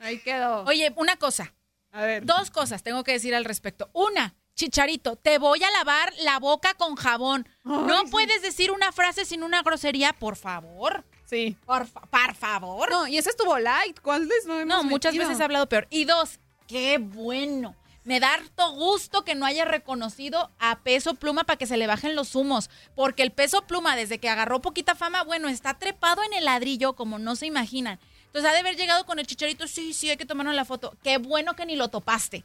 Ahí 0.00 0.18
quedó. 0.18 0.64
Oye, 0.64 0.92
una 0.96 1.16
cosa. 1.16 1.54
A 1.92 2.04
ver. 2.04 2.26
Dos 2.26 2.50
cosas 2.50 2.82
tengo 2.82 3.02
que 3.04 3.12
decir 3.12 3.34
al 3.34 3.46
respecto. 3.46 3.88
Una, 3.94 4.36
Chicharito, 4.62 5.14
te 5.14 5.38
voy 5.38 5.62
a 5.62 5.70
lavar 5.70 6.12
la 6.24 6.40
boca 6.40 6.74
con 6.74 6.96
jabón. 6.96 7.48
no 7.62 8.04
puedes 8.10 8.42
decir 8.42 8.72
una 8.72 8.90
frase 8.90 9.24
sin 9.24 9.44
una 9.44 9.62
grosería, 9.62 10.12
por 10.12 10.34
favor. 10.34 11.04
Sí. 11.26 11.56
Por, 11.64 11.86
fa- 11.86 12.00
por 12.00 12.34
favor. 12.34 12.90
No, 12.90 13.06
y 13.06 13.18
ese 13.18 13.30
estuvo 13.30 13.56
light. 13.56 14.00
¿Cuáles 14.00 14.28
no 14.46 14.58
hemos 14.58 14.66
No, 14.66 14.82
muchas 14.82 15.12
metido? 15.12 15.28
veces 15.28 15.40
he 15.40 15.44
hablado 15.44 15.68
peor. 15.68 15.86
Y 15.90 16.06
dos, 16.06 16.40
qué 16.66 16.98
bueno. 16.98 17.76
Me 18.02 18.18
da 18.18 18.34
harto 18.34 18.72
gusto 18.72 19.22
que 19.24 19.36
no 19.36 19.46
haya 19.46 19.64
reconocido 19.64 20.50
a 20.58 20.80
Peso 20.80 21.14
Pluma 21.14 21.44
para 21.44 21.56
que 21.56 21.66
se 21.66 21.76
le 21.76 21.86
bajen 21.86 22.16
los 22.16 22.34
humos. 22.34 22.68
Porque 22.96 23.22
el 23.22 23.30
Peso 23.30 23.62
Pluma, 23.62 23.94
desde 23.94 24.18
que 24.18 24.28
agarró 24.28 24.60
poquita 24.60 24.96
fama, 24.96 25.22
bueno, 25.22 25.46
está 25.48 25.78
trepado 25.78 26.24
en 26.24 26.32
el 26.32 26.46
ladrillo 26.46 26.94
como 26.94 27.20
no 27.20 27.36
se 27.36 27.46
imaginan. 27.46 28.00
Entonces 28.26 28.50
ha 28.50 28.54
de 28.54 28.58
haber 28.60 28.76
llegado 28.76 29.06
con 29.06 29.20
el 29.20 29.26
chicharito, 29.28 29.68
sí, 29.68 29.92
sí, 29.94 30.10
hay 30.10 30.16
que 30.16 30.26
tomarnos 30.26 30.54
la 30.56 30.64
foto. 30.64 30.96
Qué 31.04 31.18
bueno 31.18 31.54
que 31.54 31.64
ni 31.64 31.76
lo 31.76 31.88
topaste. 31.88 32.44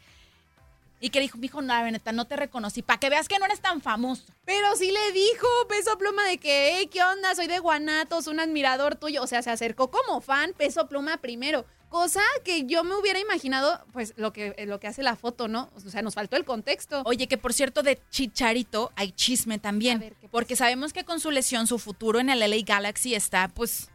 Y 1.03 1.09
que 1.09 1.19
dijo, 1.19 1.37
mijo, 1.37 1.61
no, 1.61 1.67
la 1.67 1.91
neta, 1.91 2.13
no 2.13 2.23
te 2.23 2.37
reconocí. 2.37 2.81
Para 2.81 2.97
que 2.97 3.09
veas 3.09 3.27
que 3.27 3.37
no 3.37 3.43
eres 3.43 3.59
tan 3.59 3.81
famoso. 3.81 4.23
Pero 4.45 4.73
sí 4.77 4.89
le 4.89 5.11
dijo 5.11 5.45
Peso 5.67 5.97
Pluma 5.97 6.23
de 6.25 6.37
que, 6.37 6.77
"Ey, 6.77 6.87
¿qué 6.87 7.03
onda? 7.03 7.35
Soy 7.35 7.47
de 7.47 7.59
Guanatos, 7.59 8.27
un 8.27 8.39
admirador 8.39 8.95
tuyo. 8.95 9.21
O 9.21 9.27
sea, 9.27 9.41
se 9.41 9.49
acercó 9.51 9.91
como 9.91 10.21
fan 10.21 10.53
Peso 10.57 10.87
Pluma 10.87 11.17
primero. 11.17 11.65
Cosa 11.89 12.21
que 12.45 12.63
yo 12.67 12.85
me 12.85 12.95
hubiera 12.95 13.19
imaginado, 13.19 13.85
pues, 13.91 14.13
lo 14.15 14.31
que, 14.31 14.55
lo 14.65 14.79
que 14.79 14.87
hace 14.87 15.03
la 15.03 15.17
foto, 15.17 15.49
¿no? 15.49 15.69
O 15.75 15.81
sea, 15.81 16.01
nos 16.03 16.13
faltó 16.13 16.37
el 16.37 16.45
contexto. 16.45 17.01
Oye, 17.03 17.27
que 17.27 17.37
por 17.37 17.51
cierto, 17.51 17.83
de 17.83 17.99
Chicharito 18.09 18.93
hay 18.95 19.11
chisme 19.11 19.59
también. 19.59 20.15
porque 20.31 20.55
sabemos 20.55 20.93
que 20.93 21.03
con 21.03 21.19
su 21.19 21.31
lesión, 21.31 21.67
su 21.67 21.79
futuro 21.79 22.21
en 22.21 22.29
el 22.29 22.39
LA 22.39 22.63
Galaxy 22.65 23.13
está, 23.13 23.49
pues, 23.49 23.89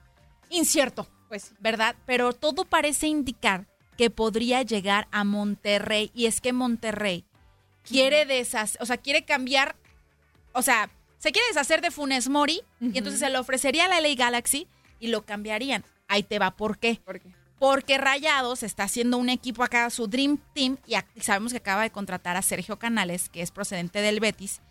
incierto. 0.50 1.09
Pues, 1.29 1.55
¿verdad? 1.59 1.97
Pero 2.05 2.35
todo 2.35 2.67
parece 2.67 3.07
indicar 3.07 3.67
que 3.99 4.09
podría 4.09 4.62
llegar 4.62 5.09
a 5.11 5.25
Monterrey. 5.25 6.11
Y 6.14 6.26
es 6.26 6.40
que 6.40 6.55
Monterrey 6.55 7.26
quiere 7.83 8.25
deshacer, 8.25 8.81
o 8.81 8.87
sea, 8.87 8.97
quiere 8.97 9.25
cambiar, 9.25 9.76
o 10.52 10.62
sea, 10.62 10.88
se 11.19 11.33
quiere 11.33 11.49
deshacer 11.49 11.81
de 11.81 11.90
Funes 11.90 12.28
Mori 12.28 12.62
y 12.81 12.97
entonces 12.97 13.19
se 13.19 13.28
lo 13.28 13.40
ofrecería 13.40 13.87
a 13.87 13.88
la 13.88 14.00
LA 14.00 14.14
Galaxy 14.14 14.69
y 15.00 15.09
lo 15.09 15.26
cambiarían. 15.26 15.85
Ahí 16.07 16.23
te 16.23 16.38
va, 16.38 16.52
¿por 16.52 16.78
qué? 16.78 17.00
Porque 17.59 17.99
Rayados 17.99 18.62
está 18.62 18.85
haciendo 18.85 19.19
un 19.19 19.28
equipo 19.28 19.64
acá, 19.64 19.90
su 19.90 20.07
Dream 20.07 20.38
Team, 20.55 20.78
y 20.87 21.21
sabemos 21.21 21.50
que 21.50 21.59
acaba 21.59 21.83
de 21.83 21.90
contratar 21.90 22.37
a 22.37 22.43
Sergio 22.43 22.78
Canales, 22.78 23.28
que 23.28 23.43
es 23.43 23.50
procedente 23.50 24.00
del 24.00 24.21
Betis, 24.21 24.62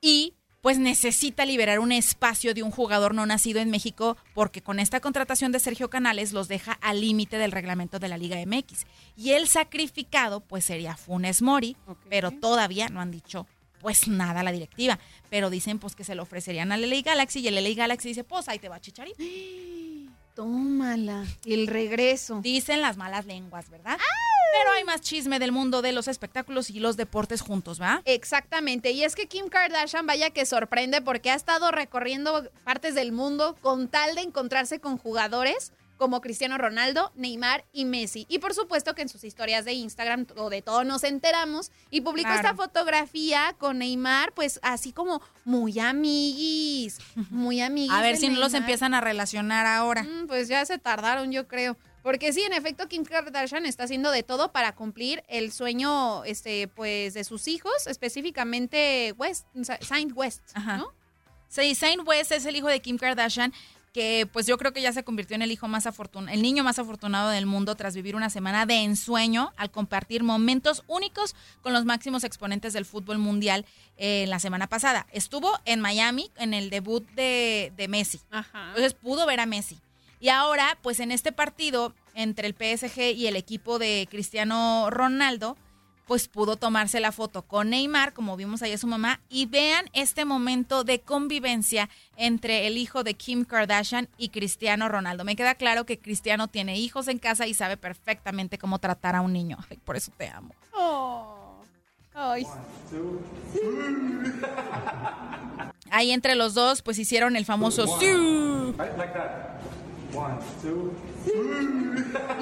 y 0.00 0.34
pues 0.62 0.78
necesita 0.78 1.44
liberar 1.44 1.80
un 1.80 1.90
espacio 1.90 2.54
de 2.54 2.62
un 2.62 2.70
jugador 2.70 3.14
no 3.14 3.26
nacido 3.26 3.60
en 3.60 3.68
México, 3.68 4.16
porque 4.32 4.62
con 4.62 4.78
esta 4.78 5.00
contratación 5.00 5.50
de 5.50 5.58
Sergio 5.58 5.90
Canales 5.90 6.32
los 6.32 6.46
deja 6.46 6.72
al 6.80 7.00
límite 7.00 7.36
del 7.36 7.50
reglamento 7.50 7.98
de 7.98 8.08
la 8.08 8.16
Liga 8.16 8.36
MX. 8.46 8.86
Y 9.16 9.32
el 9.32 9.48
sacrificado, 9.48 10.40
pues 10.40 10.64
sería 10.64 10.96
Funes 10.96 11.42
Mori, 11.42 11.76
pero 12.08 12.30
todavía 12.30 12.88
no 12.88 13.00
han 13.00 13.10
dicho 13.10 13.46
pues 13.80 14.06
nada 14.06 14.40
a 14.40 14.42
la 14.44 14.52
directiva. 14.52 15.00
Pero 15.28 15.50
dicen 15.50 15.80
pues 15.80 15.96
que 15.96 16.04
se 16.04 16.14
lo 16.14 16.22
ofrecerían 16.22 16.70
al 16.70 16.88
LA 16.88 17.02
Galaxy 17.02 17.40
y 17.40 17.48
el 17.48 17.56
LA 17.56 17.74
Galaxy 17.74 18.08
dice, 18.08 18.22
pues 18.22 18.48
ahí 18.48 18.60
te 18.60 18.68
va 18.68 18.80
Chicharito. 18.80 19.18
Tómala, 20.36 21.26
el 21.44 21.66
regreso. 21.66 22.40
Dicen 22.40 22.80
las 22.80 22.96
malas 22.96 23.26
lenguas, 23.26 23.68
¿verdad? 23.68 23.98
Pero 24.52 24.70
hay 24.72 24.84
más 24.84 25.00
chisme 25.00 25.38
del 25.38 25.50
mundo 25.52 25.82
de 25.82 25.92
los 25.92 26.08
espectáculos 26.08 26.68
y 26.70 26.78
los 26.80 26.96
deportes 26.96 27.40
juntos, 27.40 27.80
¿va? 27.80 28.02
Exactamente, 28.04 28.90
y 28.90 29.02
es 29.04 29.14
que 29.16 29.26
Kim 29.26 29.48
Kardashian 29.48 30.06
vaya 30.06 30.30
que 30.30 30.44
sorprende 30.46 31.00
porque 31.00 31.30
ha 31.30 31.34
estado 31.34 31.70
recorriendo 31.70 32.50
partes 32.64 32.94
del 32.94 33.12
mundo 33.12 33.56
con 33.62 33.88
tal 33.88 34.14
de 34.14 34.20
encontrarse 34.22 34.78
con 34.80 34.98
jugadores 34.98 35.72
como 35.98 36.20
Cristiano 36.20 36.58
Ronaldo, 36.58 37.12
Neymar 37.14 37.64
y 37.72 37.84
Messi. 37.84 38.26
Y 38.28 38.40
por 38.40 38.54
supuesto 38.54 38.94
que 38.96 39.02
en 39.02 39.08
sus 39.08 39.22
historias 39.22 39.64
de 39.64 39.72
Instagram 39.74 40.26
o 40.36 40.50
de 40.50 40.60
todo 40.60 40.82
nos 40.82 41.04
enteramos 41.04 41.70
y 41.90 42.00
publicó 42.00 42.28
Claro. 42.30 42.40
esta 42.48 42.54
fotografía 42.56 43.54
con 43.56 43.78
Neymar, 43.78 44.32
pues 44.32 44.58
así 44.64 44.92
como 44.92 45.22
muy 45.44 45.78
amiguis, 45.78 46.98
muy 47.30 47.60
amiguis. 47.60 47.92
A 47.92 48.02
ver 48.02 48.16
si 48.16 48.28
no 48.28 48.40
los 48.40 48.54
empiezan 48.54 48.94
a 48.94 49.00
relacionar 49.00 49.64
ahora. 49.66 50.02
Mm, 50.02 50.26
pues 50.26 50.48
ya 50.48 50.64
se 50.66 50.78
tardaron, 50.78 51.30
yo 51.30 51.46
creo. 51.46 51.76
Porque 52.02 52.32
sí, 52.32 52.42
en 52.42 52.52
efecto, 52.52 52.88
Kim 52.88 53.04
Kardashian 53.04 53.66
está 53.66 53.84
haciendo 53.84 54.10
de 54.10 54.22
todo 54.22 54.52
para 54.52 54.74
cumplir 54.74 55.22
el 55.28 55.52
sueño, 55.52 56.24
este, 56.24 56.68
pues, 56.68 57.14
de 57.14 57.24
sus 57.24 57.48
hijos, 57.48 57.86
específicamente 57.86 59.14
West, 59.16 59.46
Saint 59.80 60.12
West, 60.14 60.42
Ajá. 60.54 60.78
¿no? 60.78 60.92
Sí, 61.48 61.74
Saint 61.74 62.06
West 62.06 62.32
es 62.32 62.46
el 62.46 62.56
hijo 62.56 62.68
de 62.68 62.80
Kim 62.80 62.96
Kardashian, 62.96 63.52
que 63.92 64.26
pues 64.32 64.46
yo 64.46 64.56
creo 64.56 64.72
que 64.72 64.80
ya 64.80 64.92
se 64.92 65.04
convirtió 65.04 65.36
en 65.36 65.42
el 65.42 65.52
hijo 65.52 65.68
más 65.68 65.86
afortunado, 65.86 66.34
el 66.34 66.42
niño 66.42 66.64
más 66.64 66.78
afortunado 66.78 67.28
del 67.28 67.46
mundo 67.46 67.74
tras 67.74 67.94
vivir 67.94 68.16
una 68.16 68.30
semana 68.30 68.64
de 68.64 68.76
ensueño 68.76 69.52
al 69.56 69.70
compartir 69.70 70.22
momentos 70.22 70.82
únicos 70.86 71.36
con 71.60 71.72
los 71.72 71.84
máximos 71.84 72.24
exponentes 72.24 72.72
del 72.72 72.86
fútbol 72.86 73.18
mundial 73.18 73.66
eh, 73.98 74.24
la 74.28 74.38
semana 74.38 74.66
pasada. 74.66 75.06
Estuvo 75.12 75.58
en 75.66 75.80
Miami 75.80 76.30
en 76.36 76.54
el 76.54 76.70
debut 76.70 77.06
de, 77.10 77.72
de 77.76 77.88
Messi. 77.88 78.20
Ajá. 78.30 78.68
Entonces 78.68 78.94
pudo 78.94 79.26
ver 79.26 79.40
a 79.40 79.46
Messi. 79.46 79.78
Y 80.22 80.28
ahora, 80.28 80.78
pues 80.82 81.00
en 81.00 81.10
este 81.10 81.32
partido 81.32 81.94
entre 82.14 82.46
el 82.46 82.54
PSG 82.54 83.16
y 83.16 83.26
el 83.26 83.34
equipo 83.34 83.80
de 83.80 84.06
Cristiano 84.08 84.88
Ronaldo, 84.88 85.56
pues 86.06 86.28
pudo 86.28 86.54
tomarse 86.54 87.00
la 87.00 87.10
foto 87.10 87.42
con 87.42 87.70
Neymar, 87.70 88.12
como 88.12 88.36
vimos 88.36 88.62
ahí 88.62 88.70
a 88.72 88.78
su 88.78 88.86
mamá, 88.86 89.20
y 89.28 89.46
vean 89.46 89.86
este 89.94 90.24
momento 90.24 90.84
de 90.84 91.00
convivencia 91.00 91.90
entre 92.16 92.68
el 92.68 92.78
hijo 92.78 93.02
de 93.02 93.14
Kim 93.14 93.44
Kardashian 93.44 94.08
y 94.16 94.28
Cristiano 94.28 94.88
Ronaldo. 94.88 95.24
Me 95.24 95.34
queda 95.34 95.56
claro 95.56 95.86
que 95.86 95.98
Cristiano 95.98 96.46
tiene 96.46 96.78
hijos 96.78 97.08
en 97.08 97.18
casa 97.18 97.48
y 97.48 97.54
sabe 97.54 97.76
perfectamente 97.76 98.58
cómo 98.58 98.78
tratar 98.78 99.16
a 99.16 99.22
un 99.22 99.32
niño. 99.32 99.58
Ay, 99.70 99.78
por 99.78 99.96
eso 99.96 100.12
te 100.16 100.28
amo. 100.28 100.54
Oh. 100.72 101.56
Ay. 102.14 102.46
Ahí 105.90 106.12
entre 106.12 106.36
los 106.36 106.54
dos, 106.54 106.80
pues 106.80 107.00
hicieron 107.00 107.34
el 107.34 107.44
famoso 107.44 107.86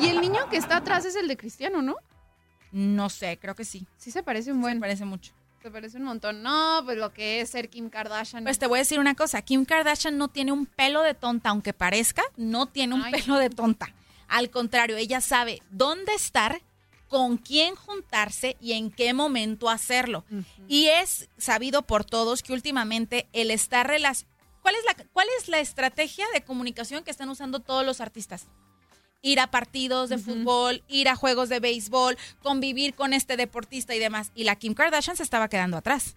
Y 0.00 0.08
el 0.08 0.20
niño 0.20 0.48
que 0.50 0.56
está 0.56 0.76
atrás 0.76 1.04
es 1.04 1.16
el 1.16 1.28
de 1.28 1.36
Cristiano, 1.36 1.82
¿no? 1.82 1.96
No 2.72 3.08
sé, 3.08 3.38
creo 3.40 3.54
que 3.54 3.64
sí. 3.64 3.86
Sí 3.96 4.10
se 4.10 4.22
parece 4.22 4.52
un 4.52 4.60
buen. 4.60 4.74
Se 4.74 4.80
parece 4.80 5.04
mucho. 5.04 5.32
Se 5.62 5.70
parece 5.70 5.98
un 5.98 6.04
montón. 6.04 6.42
No, 6.42 6.82
pues 6.84 6.96
lo 6.96 7.12
que 7.12 7.40
es 7.40 7.50
ser 7.50 7.68
Kim 7.68 7.90
Kardashian. 7.90 8.44
Pues 8.44 8.58
te 8.58 8.66
voy 8.66 8.78
a 8.78 8.82
decir 8.82 8.98
una 8.98 9.14
cosa, 9.14 9.42
Kim 9.42 9.64
Kardashian 9.64 10.16
no 10.16 10.28
tiene 10.28 10.52
un 10.52 10.66
pelo 10.66 11.02
de 11.02 11.14
tonta, 11.14 11.50
aunque 11.50 11.72
parezca, 11.72 12.22
no 12.36 12.66
tiene 12.66 12.94
un 12.94 13.02
Ay. 13.02 13.12
pelo 13.12 13.36
de 13.36 13.50
tonta. 13.50 13.92
Al 14.28 14.48
contrario, 14.50 14.96
ella 14.96 15.20
sabe 15.20 15.60
dónde 15.70 16.14
estar, 16.14 16.62
con 17.08 17.38
quién 17.38 17.74
juntarse 17.74 18.56
y 18.60 18.72
en 18.72 18.92
qué 18.92 19.12
momento 19.12 19.68
hacerlo. 19.68 20.24
Y 20.68 20.86
es 20.86 21.28
sabido 21.36 21.82
por 21.82 22.04
todos 22.04 22.42
que 22.42 22.52
últimamente 22.52 23.28
el 23.32 23.50
estar 23.50 23.86
relacionado... 23.86 24.30
¿Cuál 24.70 24.78
es, 24.78 24.84
la, 24.84 25.04
¿Cuál 25.12 25.26
es 25.36 25.48
la 25.48 25.58
estrategia 25.58 26.24
de 26.32 26.42
comunicación 26.42 27.02
que 27.02 27.10
están 27.10 27.28
usando 27.28 27.58
todos 27.58 27.84
los 27.84 28.00
artistas? 28.00 28.46
Ir 29.20 29.40
a 29.40 29.50
partidos 29.50 30.10
de 30.10 30.18
fútbol, 30.18 30.84
ir 30.86 31.08
a 31.08 31.16
juegos 31.16 31.48
de 31.48 31.58
béisbol, 31.58 32.16
convivir 32.40 32.94
con 32.94 33.12
este 33.12 33.36
deportista 33.36 33.96
y 33.96 33.98
demás. 33.98 34.30
Y 34.32 34.44
la 34.44 34.54
Kim 34.54 34.74
Kardashian 34.74 35.16
se 35.16 35.24
estaba 35.24 35.48
quedando 35.48 35.76
atrás. 35.76 36.14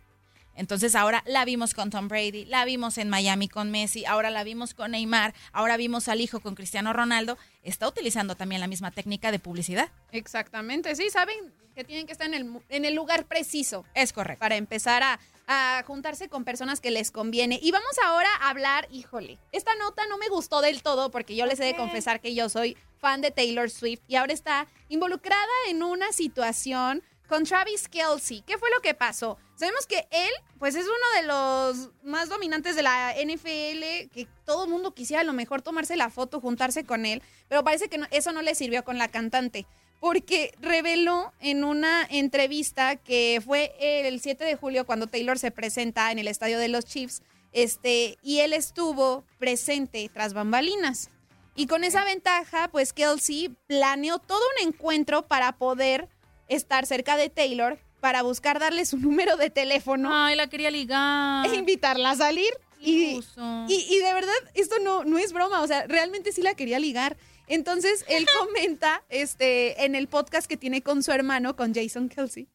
Entonces 0.53 0.93
ahora 0.93 1.23
la 1.25 1.45
vimos 1.45 1.73
con 1.73 1.89
Tom 1.89 2.07
Brady, 2.07 2.45
la 2.45 2.63
vimos 2.63 2.99
en 2.99 3.09
Miami 3.09 3.49
con 3.49 3.71
Messi, 3.71 4.05
ahora 4.05 4.29
la 4.29 4.43
vimos 4.43 4.75
con 4.75 4.91
Neymar, 4.91 5.33
ahora 5.51 5.75
vimos 5.75 6.07
al 6.07 6.21
hijo 6.21 6.39
con 6.39 6.53
Cristiano 6.53 6.93
Ronaldo. 6.93 7.39
Está 7.63 7.87
utilizando 7.87 8.35
también 8.35 8.61
la 8.61 8.67
misma 8.67 8.91
técnica 8.91 9.31
de 9.31 9.39
publicidad. 9.39 9.89
Exactamente, 10.11 10.95
sí, 10.95 11.09
saben 11.09 11.51
que 11.73 11.83
tienen 11.83 12.05
que 12.05 12.11
estar 12.11 12.27
en 12.27 12.35
el, 12.35 12.61
en 12.69 12.85
el 12.85 12.93
lugar 12.93 13.25
preciso. 13.25 13.83
Es 13.95 14.13
correcto. 14.13 14.41
Para 14.41 14.57
empezar 14.57 15.01
a, 15.01 15.19
a 15.47 15.83
juntarse 15.85 16.29
con 16.29 16.43
personas 16.45 16.79
que 16.79 16.91
les 16.91 17.11
conviene. 17.11 17.59
Y 17.61 17.71
vamos 17.71 17.95
ahora 18.03 18.29
a 18.41 18.49
hablar, 18.49 18.87
híjole, 18.91 19.37
esta 19.51 19.75
nota 19.75 20.05
no 20.07 20.17
me 20.17 20.29
gustó 20.29 20.61
del 20.61 20.81
todo 20.83 21.11
porque 21.11 21.35
yo 21.35 21.45
les 21.45 21.59
he 21.59 21.65
de 21.65 21.75
confesar 21.75 22.21
que 22.21 22.33
yo 22.33 22.49
soy 22.49 22.77
fan 22.99 23.21
de 23.21 23.31
Taylor 23.31 23.69
Swift 23.69 24.01
y 24.07 24.15
ahora 24.15 24.33
está 24.33 24.67
involucrada 24.89 25.43
en 25.67 25.83
una 25.83 26.11
situación 26.13 27.03
con 27.27 27.43
Travis 27.45 27.87
Kelsey. 27.87 28.41
¿Qué 28.43 28.57
fue 28.57 28.69
lo 28.71 28.81
que 28.81 28.93
pasó? 28.93 29.37
Sabemos 29.55 29.85
que 29.87 30.07
él, 30.11 30.31
pues 30.59 30.75
es 30.75 30.85
uno 30.85 31.21
de 31.21 31.27
los 31.27 31.89
más 32.03 32.29
dominantes 32.29 32.75
de 32.75 32.81
la 32.83 33.13
NFL, 33.15 34.09
que 34.13 34.27
todo 34.45 34.65
el 34.65 34.69
mundo 34.69 34.93
quisiera 34.93 35.21
a 35.21 35.25
lo 35.25 35.33
mejor 35.33 35.61
tomarse 35.61 35.95
la 35.95 36.09
foto, 36.09 36.39
juntarse 36.41 36.85
con 36.85 37.05
él, 37.05 37.21
pero 37.47 37.63
parece 37.63 37.87
que 37.87 37.97
no- 37.97 38.07
eso 38.11 38.31
no 38.31 38.41
le 38.41 38.55
sirvió 38.55 38.83
con 38.83 38.97
la 38.97 39.07
cantante. 39.09 39.65
Porque 40.03 40.53
reveló 40.59 41.31
en 41.39 41.63
una 41.63 42.05
entrevista 42.09 42.97
que 42.97 43.41
fue 43.41 43.73
el 43.79 44.19
7 44.19 44.43
de 44.43 44.57
julio 44.57 44.85
cuando 44.85 45.07
Taylor 45.07 45.39
se 45.39 45.49
presenta 45.49 46.11
en 46.11 46.19
el 46.19 46.27
estadio 46.27 46.59
de 46.59 46.67
los 46.67 46.83
Chiefs, 46.83 47.21
este, 47.53 48.17
y 48.21 48.39
él 48.39 48.51
estuvo 48.51 49.23
presente 49.39 50.11
tras 50.13 50.33
bambalinas. 50.33 51.09
Y 51.55 51.67
con 51.67 51.85
esa 51.85 52.03
ventaja, 52.03 52.67
pues 52.69 52.91
Kelsey 52.91 53.55
planeó 53.65 54.19
todo 54.19 54.41
un 54.59 54.67
encuentro 54.67 55.25
para 55.25 55.53
poder 55.53 56.09
estar 56.49 56.85
cerca 56.85 57.15
de 57.15 57.29
Taylor, 57.29 57.79
para 58.01 58.23
buscar 58.23 58.59
darle 58.59 58.85
su 58.85 58.97
número 58.99 59.37
de 59.37 59.51
teléfono. 59.51 60.09
Ay, 60.13 60.35
la 60.35 60.47
quería 60.47 60.69
ligar. 60.69 61.49
E 61.49 61.55
invitarla 61.55 62.09
a 62.09 62.15
salir. 62.17 62.51
Y, 62.81 63.21
y, 63.69 63.87
y 63.89 63.99
de 63.99 64.13
verdad, 64.13 64.33
esto 64.53 64.75
no, 64.83 65.05
no 65.05 65.17
es 65.17 65.31
broma, 65.31 65.61
o 65.61 65.67
sea, 65.67 65.87
realmente 65.87 66.33
sí 66.33 66.41
la 66.41 66.55
quería 66.55 66.77
ligar. 66.77 67.15
Entonces, 67.47 68.05
él 68.07 68.25
comenta 68.39 69.03
este, 69.09 69.85
en 69.85 69.95
el 69.95 70.07
podcast 70.07 70.47
que 70.47 70.57
tiene 70.57 70.81
con 70.81 71.03
su 71.03 71.11
hermano, 71.11 71.55
con 71.55 71.73
Jason 71.73 72.09
Kelsey. 72.09 72.47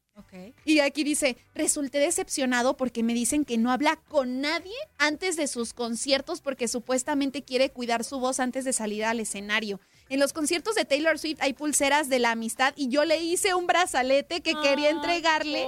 Y 0.64 0.80
aquí 0.80 1.04
dice, 1.04 1.36
resulté 1.54 1.98
decepcionado 1.98 2.76
porque 2.76 3.02
me 3.02 3.14
dicen 3.14 3.44
que 3.44 3.56
no 3.56 3.70
habla 3.70 3.96
con 3.96 4.40
nadie 4.40 4.74
antes 4.98 5.36
de 5.36 5.46
sus 5.46 5.72
conciertos 5.72 6.40
porque 6.40 6.66
supuestamente 6.66 7.42
quiere 7.42 7.70
cuidar 7.70 8.04
su 8.04 8.18
voz 8.18 8.40
antes 8.40 8.64
de 8.64 8.72
salir 8.72 9.04
al 9.04 9.20
escenario. 9.20 9.80
En 10.08 10.18
los 10.18 10.32
conciertos 10.32 10.74
de 10.74 10.84
Taylor 10.84 11.18
Swift 11.18 11.38
hay 11.40 11.52
pulseras 11.52 12.08
de 12.08 12.18
la 12.18 12.32
amistad 12.32 12.72
y 12.76 12.88
yo 12.88 13.04
le 13.04 13.22
hice 13.22 13.54
un 13.54 13.66
brazalete 13.66 14.40
que 14.40 14.54
quería 14.60 14.90
entregarle. 14.90 15.66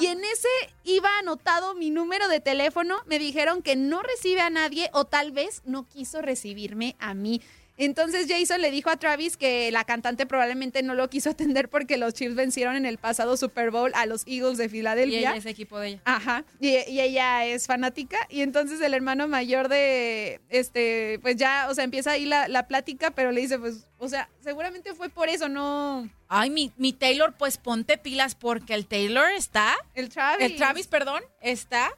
Y 0.00 0.06
en 0.06 0.22
ese 0.24 0.48
iba 0.84 1.08
anotado 1.18 1.74
mi 1.74 1.90
número 1.90 2.28
de 2.28 2.40
teléfono. 2.40 2.96
Me 3.06 3.18
dijeron 3.18 3.62
que 3.62 3.76
no 3.76 4.02
recibe 4.02 4.40
a 4.40 4.50
nadie 4.50 4.90
o 4.92 5.04
tal 5.04 5.32
vez 5.32 5.62
no 5.64 5.88
quiso 5.88 6.20
recibirme 6.20 6.96
a 6.98 7.14
mí. 7.14 7.40
Entonces 7.78 8.26
Jason 8.28 8.60
le 8.60 8.72
dijo 8.72 8.90
a 8.90 8.96
Travis 8.96 9.36
que 9.36 9.70
la 9.70 9.84
cantante 9.84 10.26
probablemente 10.26 10.82
no 10.82 10.94
lo 10.94 11.08
quiso 11.08 11.30
atender 11.30 11.68
porque 11.68 11.96
los 11.96 12.12
Chiefs 12.12 12.34
vencieron 12.34 12.74
en 12.74 12.84
el 12.84 12.98
pasado 12.98 13.36
Super 13.36 13.70
Bowl 13.70 13.92
a 13.94 14.04
los 14.04 14.26
Eagles 14.26 14.58
de 14.58 14.68
Filadelfia. 14.68 15.16
Y 15.16 15.20
ella 15.20 15.36
es 15.36 15.46
equipo 15.46 15.78
de 15.78 15.88
ella. 15.88 16.02
Ajá. 16.04 16.44
Y, 16.60 16.70
y, 16.90 17.00
ella 17.00 17.46
es 17.46 17.66
fanática. 17.66 18.18
Y 18.28 18.42
entonces 18.42 18.80
el 18.80 18.94
hermano 18.94 19.28
mayor 19.28 19.68
de, 19.68 20.40
este, 20.48 21.20
pues 21.22 21.36
ya, 21.36 21.68
o 21.70 21.74
sea, 21.74 21.84
empieza 21.84 22.10
ahí 22.10 22.26
la, 22.26 22.48
la 22.48 22.66
plática, 22.66 23.12
pero 23.12 23.30
le 23.30 23.40
dice, 23.40 23.60
pues, 23.60 23.84
o 23.98 24.08
sea, 24.08 24.28
seguramente 24.40 24.94
fue 24.94 25.08
por 25.08 25.28
eso, 25.28 25.48
no. 25.48 26.10
Ay, 26.26 26.50
mi, 26.50 26.72
mi 26.76 26.92
Taylor, 26.92 27.34
pues 27.38 27.58
ponte 27.58 27.96
pilas 27.96 28.34
porque 28.34 28.74
el 28.74 28.86
Taylor 28.86 29.30
está. 29.36 29.76
El 29.94 30.08
Travis. 30.08 30.44
El 30.44 30.56
Travis, 30.56 30.88
perdón, 30.88 31.22
está. 31.40 31.90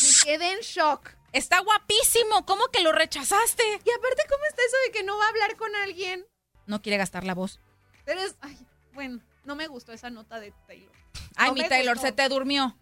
Me 0.00 0.24
quedé 0.24 0.52
en 0.52 0.60
shock. 0.60 1.17
Está 1.32 1.60
guapísimo. 1.60 2.44
¿Cómo 2.46 2.66
que 2.68 2.82
lo 2.82 2.92
rechazaste? 2.92 3.62
Y 3.64 3.90
aparte, 3.90 4.22
¿cómo 4.28 4.44
está 4.48 4.62
eso 4.66 4.76
de 4.86 4.92
que 4.92 5.02
no 5.04 5.16
va 5.18 5.26
a 5.26 5.28
hablar 5.28 5.56
con 5.56 5.74
alguien? 5.76 6.26
No 6.66 6.80
quiere 6.82 6.96
gastar 6.98 7.24
la 7.24 7.34
voz. 7.34 7.60
Pero 8.04 8.20
es. 8.20 8.36
Ay, 8.40 8.56
bueno, 8.92 9.20
no 9.44 9.54
me 9.54 9.66
gustó 9.66 9.92
esa 9.92 10.10
nota 10.10 10.40
de 10.40 10.52
Taylor. 10.66 10.92
Ay, 11.36 11.48
No 11.48 11.54
mi 11.54 11.68
Taylor, 11.68 11.94
gustó. 11.94 12.08
se 12.08 12.12
te 12.12 12.28
durmió. 12.28 12.76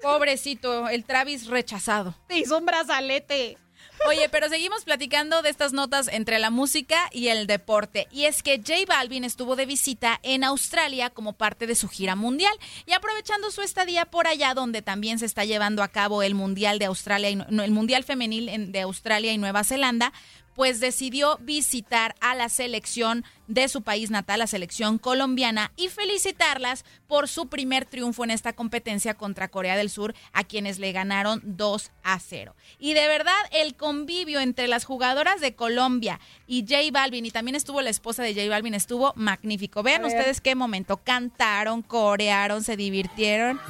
Pobrecito, 0.00 0.88
el 0.88 1.04
Travis 1.04 1.46
rechazado. 1.46 2.14
Te 2.28 2.38
hizo 2.38 2.56
un 2.58 2.66
brazalete. 2.66 3.58
Oye, 4.08 4.30
pero 4.30 4.48
seguimos 4.48 4.84
platicando 4.84 5.42
de 5.42 5.50
estas 5.50 5.74
notas 5.74 6.08
entre 6.08 6.38
la 6.38 6.48
música 6.48 7.10
y 7.12 7.28
el 7.28 7.46
deporte. 7.46 8.08
Y 8.10 8.24
es 8.24 8.42
que 8.42 8.56
J 8.56 8.72
Balvin 8.88 9.24
estuvo 9.24 9.56
de 9.56 9.66
visita 9.66 10.18
en 10.22 10.42
Australia 10.42 11.10
como 11.10 11.34
parte 11.34 11.66
de 11.66 11.74
su 11.74 11.86
gira 11.86 12.16
mundial. 12.16 12.52
Y 12.86 12.92
aprovechando 12.92 13.50
su 13.50 13.60
estadía 13.60 14.06
por 14.06 14.26
allá, 14.26 14.54
donde 14.54 14.80
también 14.80 15.18
se 15.18 15.26
está 15.26 15.44
llevando 15.44 15.82
a 15.82 15.88
cabo 15.88 16.22
el 16.22 16.34
Mundial 16.34 16.78
de 16.78 16.86
Australia 16.86 17.28
y 17.28 17.38
el 17.62 17.70
Mundial 17.72 18.04
Femenil 18.04 18.48
en- 18.48 18.72
de 18.72 18.80
Australia 18.80 19.32
y 19.34 19.38
Nueva 19.38 19.64
Zelanda, 19.64 20.12
pues 20.54 20.80
decidió 20.80 21.38
visitar 21.40 22.14
a 22.20 22.34
la 22.34 22.48
selección 22.48 23.24
de 23.46 23.68
su 23.68 23.82
país 23.82 24.10
natal, 24.10 24.38
la 24.38 24.46
selección 24.46 24.98
colombiana, 24.98 25.72
y 25.76 25.88
felicitarlas 25.88 26.84
por 27.08 27.28
su 27.28 27.48
primer 27.48 27.84
triunfo 27.84 28.24
en 28.24 28.30
esta 28.30 28.52
competencia 28.52 29.14
contra 29.14 29.48
Corea 29.48 29.76
del 29.76 29.90
Sur, 29.90 30.14
a 30.32 30.44
quienes 30.44 30.78
le 30.78 30.92
ganaron 30.92 31.40
2 31.44 31.90
a 32.02 32.18
0. 32.18 32.54
Y 32.78 32.94
de 32.94 33.08
verdad, 33.08 33.32
el 33.52 33.74
convivio 33.74 34.40
entre 34.40 34.68
las 34.68 34.84
jugadoras 34.84 35.40
de 35.40 35.54
Colombia 35.54 36.20
y 36.46 36.62
J 36.62 36.78
Balvin, 36.92 37.26
y 37.26 37.30
también 37.30 37.56
estuvo 37.56 37.80
la 37.82 37.90
esposa 37.90 38.22
de 38.22 38.34
J 38.34 38.48
Balvin, 38.48 38.74
estuvo 38.74 39.12
magnífico. 39.16 39.82
Vean 39.82 40.02
ver. 40.02 40.12
ustedes 40.12 40.40
qué 40.40 40.54
momento. 40.54 40.98
Cantaron, 40.98 41.82
corearon, 41.82 42.62
se 42.62 42.76
divirtieron. 42.76 43.60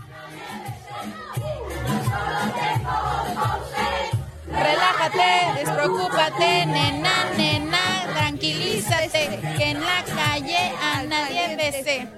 Relájate, 4.61 5.61
despreocúpate, 5.61 6.67
nena, 6.67 7.31
nena, 7.37 8.07
tranquilízate, 8.15 9.41
que 9.57 9.65
en 9.71 9.81
la 9.81 10.05
calle 10.05 10.73
a 10.83 11.03
nadie 11.03 11.57
besé. 11.57 12.09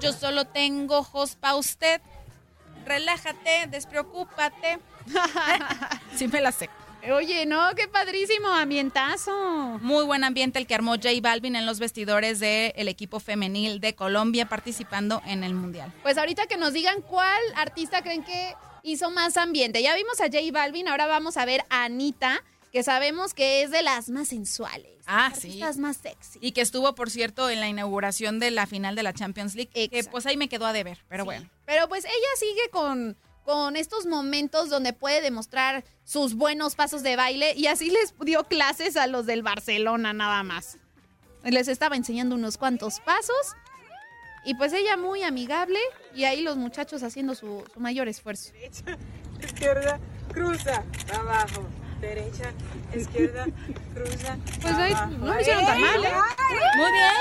Yo 0.00 0.12
solo 0.12 0.46
tengo 0.46 0.98
ojos 0.98 1.36
pa' 1.36 1.54
usted. 1.54 2.00
Relájate, 2.84 3.68
despreocúpate. 3.68 4.78
sí 6.16 6.26
me 6.28 6.40
la 6.40 6.50
sé. 6.50 6.68
Oye, 7.12 7.46
no, 7.46 7.72
qué 7.76 7.86
padrísimo, 7.86 8.48
ambientazo. 8.48 9.78
Muy 9.80 10.04
buen 10.04 10.24
ambiente 10.24 10.58
el 10.58 10.66
que 10.66 10.74
armó 10.74 10.94
J 10.94 11.10
Balvin 11.22 11.54
en 11.54 11.64
los 11.64 11.78
vestidores 11.78 12.40
del 12.40 12.88
equipo 12.88 13.20
femenil 13.20 13.80
de 13.80 13.94
Colombia 13.94 14.46
participando 14.46 15.22
en 15.24 15.44
el 15.44 15.54
Mundial. 15.54 15.92
Pues 16.02 16.18
ahorita 16.18 16.46
que 16.46 16.56
nos 16.56 16.72
digan 16.72 17.02
cuál 17.02 17.40
artista 17.54 18.02
creen 18.02 18.24
que 18.24 18.54
hizo 18.86 19.10
más 19.10 19.36
ambiente. 19.36 19.82
Ya 19.82 19.94
vimos 19.94 20.20
a 20.20 20.24
J 20.24 20.38
Balvin, 20.52 20.88
ahora 20.88 21.06
vamos 21.06 21.36
a 21.36 21.44
ver 21.44 21.64
a 21.68 21.84
Anita, 21.84 22.42
que 22.72 22.82
sabemos 22.82 23.34
que 23.34 23.62
es 23.62 23.70
de 23.70 23.82
las 23.82 24.08
más 24.08 24.28
sensuales. 24.28 24.96
Ah, 25.06 25.32
sí. 25.38 25.60
más 25.78 25.96
sexy. 25.98 26.38
Y 26.40 26.52
que 26.52 26.60
estuvo, 26.60 26.94
por 26.94 27.10
cierto, 27.10 27.48
en 27.48 27.60
la 27.60 27.68
inauguración 27.68 28.38
de 28.38 28.50
la 28.50 28.66
final 28.66 28.96
de 28.96 29.02
la 29.02 29.12
Champions 29.12 29.54
League. 29.54 29.70
Que 29.88 30.04
pues 30.04 30.26
ahí 30.26 30.36
me 30.36 30.48
quedó 30.48 30.66
a 30.66 30.72
deber, 30.72 31.04
pero 31.08 31.24
bueno. 31.24 31.48
Pero 31.64 31.88
pues 31.88 32.04
ella 32.04 32.14
sigue 32.38 32.70
con, 32.70 33.16
con 33.44 33.76
estos 33.76 34.06
momentos 34.06 34.68
donde 34.68 34.92
puede 34.92 35.20
demostrar 35.20 35.84
sus 36.04 36.34
buenos 36.34 36.74
pasos 36.74 37.02
de 37.02 37.16
baile 37.16 37.54
y 37.56 37.66
así 37.66 37.90
les 37.90 38.14
dio 38.20 38.44
clases 38.44 38.96
a 38.96 39.06
los 39.06 39.26
del 39.26 39.42
Barcelona 39.42 40.12
nada 40.12 40.42
más. 40.42 40.78
Les 41.44 41.68
estaba 41.68 41.96
enseñando 41.96 42.34
unos 42.34 42.58
cuantos 42.58 42.98
pasos 43.00 43.54
y 44.46 44.54
pues 44.54 44.72
ella 44.72 44.96
muy 44.96 45.22
amigable 45.24 45.78
y 46.14 46.24
ahí 46.24 46.40
los 46.40 46.56
muchachos 46.56 47.02
haciendo 47.02 47.34
su, 47.34 47.64
su 47.74 47.80
mayor 47.80 48.08
esfuerzo. 48.08 48.52
izquierda, 49.42 49.98
cruza, 50.32 50.84
abajo, 51.12 51.64
derecha, 52.00 52.52
izquierda, 52.94 53.46
cruza. 53.92 54.38
Pues 54.62 54.74
ahí 54.74 54.94
no 55.18 55.34
lo 55.34 55.40
hicieron 55.40 55.66
tan 55.66 55.80
mal, 55.80 56.04
¿eh? 56.04 56.12
Muy 56.76 56.92
bien. 56.92 57.12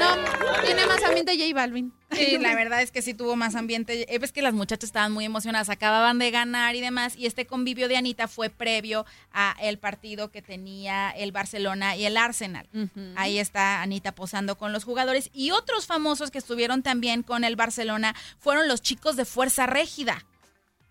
No, 0.00 0.62
tiene 0.62 0.86
más 0.86 1.02
ambiente 1.02 1.32
J 1.36 1.54
Balvin. 1.54 1.92
Sí, 2.14 2.38
la 2.38 2.54
verdad 2.54 2.82
es 2.82 2.90
que 2.90 3.02
sí 3.02 3.14
tuvo 3.14 3.36
más 3.36 3.54
ambiente. 3.54 4.12
Eh, 4.12 4.18
Ves 4.18 4.32
que 4.32 4.42
las 4.42 4.54
muchachas 4.54 4.88
estaban 4.88 5.12
muy 5.12 5.24
emocionadas, 5.24 5.68
acababan 5.68 6.18
de 6.18 6.30
ganar 6.30 6.74
y 6.74 6.80
demás. 6.80 7.16
Y 7.16 7.26
este 7.26 7.46
convivio 7.46 7.88
de 7.88 7.96
Anita 7.96 8.28
fue 8.28 8.50
previo 8.50 9.06
a 9.32 9.56
el 9.60 9.78
partido 9.78 10.30
que 10.30 10.42
tenía 10.42 11.10
el 11.10 11.32
Barcelona 11.32 11.96
y 11.96 12.04
el 12.04 12.16
Arsenal. 12.16 12.68
Ahí 13.16 13.38
está 13.38 13.82
Anita 13.82 14.14
posando 14.14 14.56
con 14.56 14.72
los 14.72 14.84
jugadores. 14.84 15.30
Y 15.32 15.50
otros 15.50 15.86
famosos 15.86 16.30
que 16.30 16.38
estuvieron 16.38 16.82
también 16.82 17.22
con 17.22 17.44
el 17.44 17.56
Barcelona 17.56 18.14
fueron 18.38 18.68
los 18.68 18.82
chicos 18.82 19.16
de 19.16 19.24
Fuerza 19.24 19.66
Régida. 19.66 20.24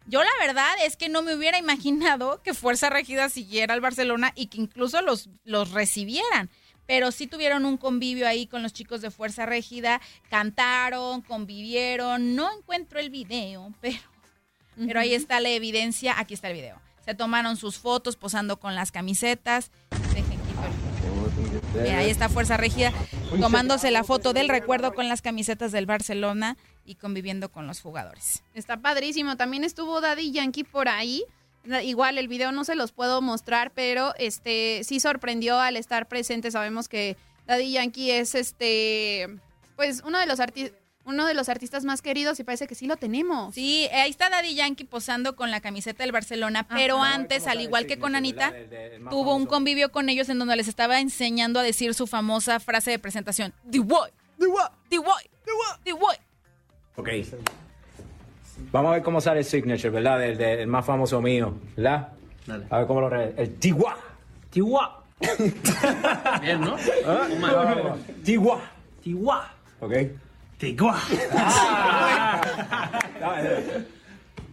Yo 0.05 0.21
la 0.21 0.31
verdad 0.45 0.71
es 0.85 0.97
que 0.97 1.09
no 1.09 1.21
me 1.21 1.35
hubiera 1.35 1.57
imaginado 1.59 2.41
que 2.41 2.53
Fuerza 2.53 2.89
Regida 2.89 3.29
siguiera 3.29 3.73
al 3.73 3.81
Barcelona 3.81 4.31
y 4.35 4.47
que 4.47 4.59
incluso 4.59 5.01
los, 5.01 5.29
los 5.43 5.71
recibieran. 5.71 6.49
Pero 6.85 7.11
sí 7.11 7.27
tuvieron 7.27 7.65
un 7.65 7.77
convivio 7.77 8.27
ahí 8.27 8.45
con 8.47 8.61
los 8.61 8.73
chicos 8.73 9.01
de 9.01 9.09
Fuerza 9.11 9.45
Régida, 9.45 10.01
cantaron, 10.29 11.21
convivieron. 11.21 12.35
No 12.35 12.49
encuentro 12.57 12.99
el 12.99 13.09
video, 13.09 13.73
pero, 13.81 13.97
pero 14.75 14.99
ahí 14.99 15.13
está 15.13 15.39
la 15.39 15.49
evidencia. 15.49 16.19
Aquí 16.19 16.33
está 16.33 16.49
el 16.49 16.55
video. 16.55 16.79
Se 17.05 17.13
tomaron 17.15 17.57
sus 17.57 17.77
fotos 17.79 18.15
posando 18.15 18.59
con 18.59 18.75
las 18.75 18.91
camisetas. 18.91 19.71
Dejen 20.13 20.39
quito 20.39 20.63
el- 21.75 21.81
Mira, 21.83 21.99
ahí 21.99 22.09
está 22.09 22.29
Fuerza 22.29 22.55
Régida 22.57 22.93
tomándose 23.39 23.89
la 23.91 24.03
foto 24.03 24.31
del 24.33 24.47
recuerdo 24.47 24.93
con 24.93 25.09
las 25.09 25.21
camisetas 25.21 25.71
del 25.71 25.85
Barcelona 25.85 26.55
y 26.85 26.95
conviviendo 26.95 27.49
con 27.51 27.65
los 27.67 27.81
jugadores. 27.81 28.43
Está 28.53 28.77
padrísimo. 28.77 29.37
También 29.37 29.63
estuvo 29.63 29.99
Daddy 29.99 30.31
Yankee 30.31 30.63
por 30.63 30.87
ahí. 30.87 31.23
Igual 31.83 32.17
el 32.17 32.27
video 32.27 32.51
no 32.51 32.65
se 32.65 32.75
los 32.75 32.91
puedo 32.91 33.21
mostrar, 33.21 33.71
pero 33.71 34.13
este 34.17 34.81
sí 34.83 34.99
sorprendió 34.99 35.59
al 35.59 35.77
estar 35.77 36.07
presente. 36.07 36.51
Sabemos 36.51 36.89
que 36.89 37.15
Daddy 37.47 37.71
Yankee 37.71 38.11
es 38.11 38.35
este 38.35 39.29
pues 39.75 40.03
uno 40.05 40.19
de 40.19 40.25
los 40.25 40.39
artistas 40.39 40.77
uno 41.05 41.25
de 41.25 41.33
los 41.33 41.49
artistas 41.49 41.83
más 41.83 42.01
queridos 42.01 42.39
y 42.39 42.43
parece 42.43 42.67
que 42.67 42.75
sí 42.75 42.87
lo 42.87 42.97
tenemos. 42.97 43.53
Sí, 43.55 43.87
ahí 43.91 44.09
está 44.09 44.29
Daddy 44.29 44.55
Yankee 44.55 44.85
posando 44.85 45.35
con 45.35 45.51
la 45.51 45.59
camiseta 45.59 46.03
del 46.03 46.11
Barcelona, 46.11 46.67
pero 46.67 47.01
Ajá. 47.01 47.13
antes, 47.13 47.47
al 47.47 47.61
igual 47.61 47.87
que 47.87 47.99
con 47.99 48.15
Anita, 48.15 48.53
tuvo 49.09 49.35
un 49.35 49.45
convivio 49.45 49.91
con 49.91 50.09
ellos 50.09 50.29
en 50.29 50.39
donde 50.39 50.55
les 50.55 50.67
estaba 50.67 50.99
enseñando 50.99 51.59
a 51.59 51.63
decir 51.63 51.93
su 51.93 52.07
famosa 52.07 52.59
frase 52.59 52.91
de 52.91 52.99
presentación. 52.99 53.53
The 53.69 53.79
boy, 53.79 54.09
the 54.39 54.47
boy, 54.47 54.69
the 54.89 54.99
boy, 54.99 55.23
the 55.83 55.93
boy. 55.93 56.15
Ok. 56.95 57.09
Vamos 58.71 58.89
a 58.91 58.93
ver 58.93 59.03
cómo 59.03 59.21
sale 59.21 59.39
el 59.39 59.45
signature, 59.45 59.89
¿verdad? 59.89 60.19
Del, 60.19 60.37
del 60.37 60.67
más 60.67 60.85
famoso 60.85 61.21
mío, 61.21 61.53
¿verdad? 61.75 62.09
A 62.69 62.77
ver 62.79 62.87
cómo 62.87 63.01
lo 63.01 63.09
re... 63.09 63.33
El 63.37 63.55
Tiwa. 63.55 63.95
Tiwa. 64.49 65.03
Bien, 66.41 66.61
¿no? 66.61 66.75
¿Ah? 67.07 67.27
Tiwa. 68.23 68.59
Tiwa. 69.01 69.53
¿ok? 69.79 69.93
Tigua. 70.57 70.97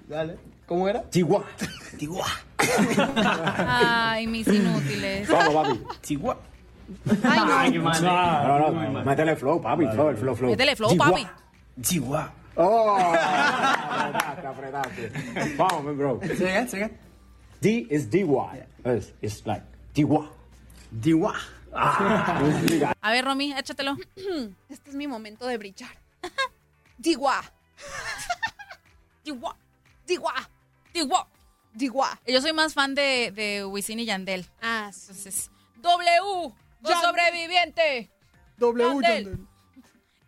Dale. 0.08 0.36
¿Cómo 0.66 0.88
era? 0.88 1.02
Chihuahua. 1.10 1.44
Chihuahua. 1.98 2.26
Ay, 3.66 4.26
mis 4.26 4.46
inútiles. 4.46 5.28
Vamos, 5.28 5.54
papi. 5.54 5.80
Chihuahua. 6.02 6.36
Ay, 7.24 7.38
no. 7.38 7.58
Ay, 7.58 7.72
qué 7.72 7.78
mal. 7.78 8.02
No, 8.02 8.58
no, 8.58 8.70
no. 8.70 9.04
Métele 9.04 9.36
flow, 9.36 9.60
papi. 9.60 9.86
Flow, 9.88 10.10
el 10.10 10.16
flow, 10.16 10.34
flow. 10.34 10.50
Métele 10.50 10.76
flow, 10.76 10.96
papi. 10.96 11.26
Chihuahua. 11.80 12.32
Oh, 12.62 12.94
apretaste, 12.94 14.46
apretaste. 14.52 15.10
Vamos, 15.56 15.84
man, 15.84 15.96
bro. 15.96 16.20
Say 16.20 16.32
again, 16.32 16.68
say 16.68 16.82
again. 16.82 16.98
D 17.60 17.86
is 17.88 18.10
DY. 18.10 18.66
It's, 18.84 19.12
it's 19.22 19.46
like 19.46 19.62
Chihuahua. 19.94 20.28
Diwa. 21.00 21.34
A 21.72 23.10
ver, 23.12 23.24
Romy, 23.24 23.52
échatelo. 23.52 23.96
Este 24.68 24.90
es 24.90 24.94
mi 24.96 25.06
momento 25.06 25.46
de 25.46 25.56
brillar. 25.56 25.96
Digua. 26.98 27.42
Digua. 29.24 29.56
Digua. 30.06 30.34
Digua. 30.92 31.28
Digua. 31.72 32.20
Yo 32.26 32.40
soy 32.40 32.52
más 32.52 32.74
fan 32.74 32.94
de, 32.94 33.30
de 33.34 33.64
Wisin 33.64 34.00
y 34.00 34.04
Yandel. 34.04 34.46
Ah, 34.60 34.90
sí. 34.92 35.06
Entonces, 35.10 35.50
W, 35.80 36.52
Yandel. 36.82 37.02
sobreviviente. 37.02 38.10
W, 38.58 38.84
Yandel. 38.84 39.38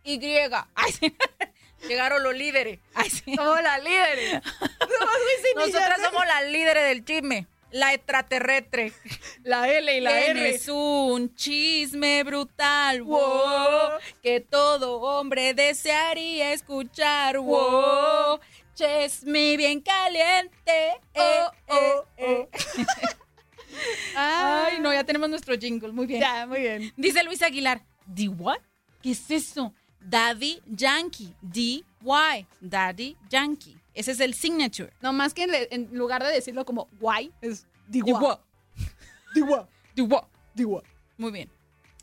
Y. 0.04 0.18
Ay, 0.74 0.92
sí. 0.92 1.14
Llegaron 1.92 2.22
los 2.22 2.34
líderes. 2.34 2.78
Ay, 2.94 3.10
sí. 3.10 3.34
Somos 3.34 3.62
las 3.62 3.84
líderes. 3.84 4.40
Nosotras 5.56 6.00
somos 6.02 6.24
las 6.26 6.44
líderes 6.46 6.84
del 6.84 7.04
chisme. 7.04 7.46
La 7.70 7.92
extraterrestre. 7.92 8.94
La 9.42 9.68
L 9.68 9.94
y 9.94 10.00
la 10.00 10.18
R. 10.20 10.32
Tienes 10.32 10.68
un 10.68 11.34
chisme 11.34 12.24
brutal, 12.24 13.02
wow, 13.02 13.98
que 14.22 14.40
todo 14.40 15.00
hombre 15.02 15.52
desearía 15.52 16.54
escuchar, 16.54 17.38
wow. 17.38 18.40
Chisme 18.74 19.58
bien 19.58 19.82
caliente. 19.82 20.92
eh, 21.12 21.44
eh, 21.68 22.02
eh. 22.16 22.48
Ay, 24.16 24.78
no, 24.80 24.94
ya 24.94 25.04
tenemos 25.04 25.28
nuestro 25.28 25.58
jingle, 25.58 25.92
muy 25.92 26.06
bien. 26.06 26.20
Ya, 26.20 26.46
muy 26.46 26.60
bien. 26.60 26.90
Dice 26.96 27.22
Luis 27.22 27.42
Aguilar, 27.42 27.82
¿D 28.06 28.28
what? 28.28 28.60
¿Qué 29.02 29.10
es 29.10 29.30
eso? 29.30 29.74
Daddy 30.08 30.60
Yankee, 30.66 31.34
D-Y, 31.42 32.46
Daddy 32.60 33.16
Yankee. 33.28 33.76
Ese 33.94 34.12
es 34.12 34.20
el 34.20 34.34
signature. 34.34 34.92
No 35.00 35.12
más 35.12 35.34
que 35.34 35.68
en, 35.70 35.88
lugar 35.92 36.22
de 36.22 36.32
decirlo 36.32 36.64
como 36.64 36.88
guay, 37.00 37.32
es. 37.40 37.66
Digua. 37.88 38.40
Digua. 39.34 39.68
Digua. 39.94 40.28
Digua. 40.54 40.82
Muy 41.18 41.30
bien. 41.30 41.50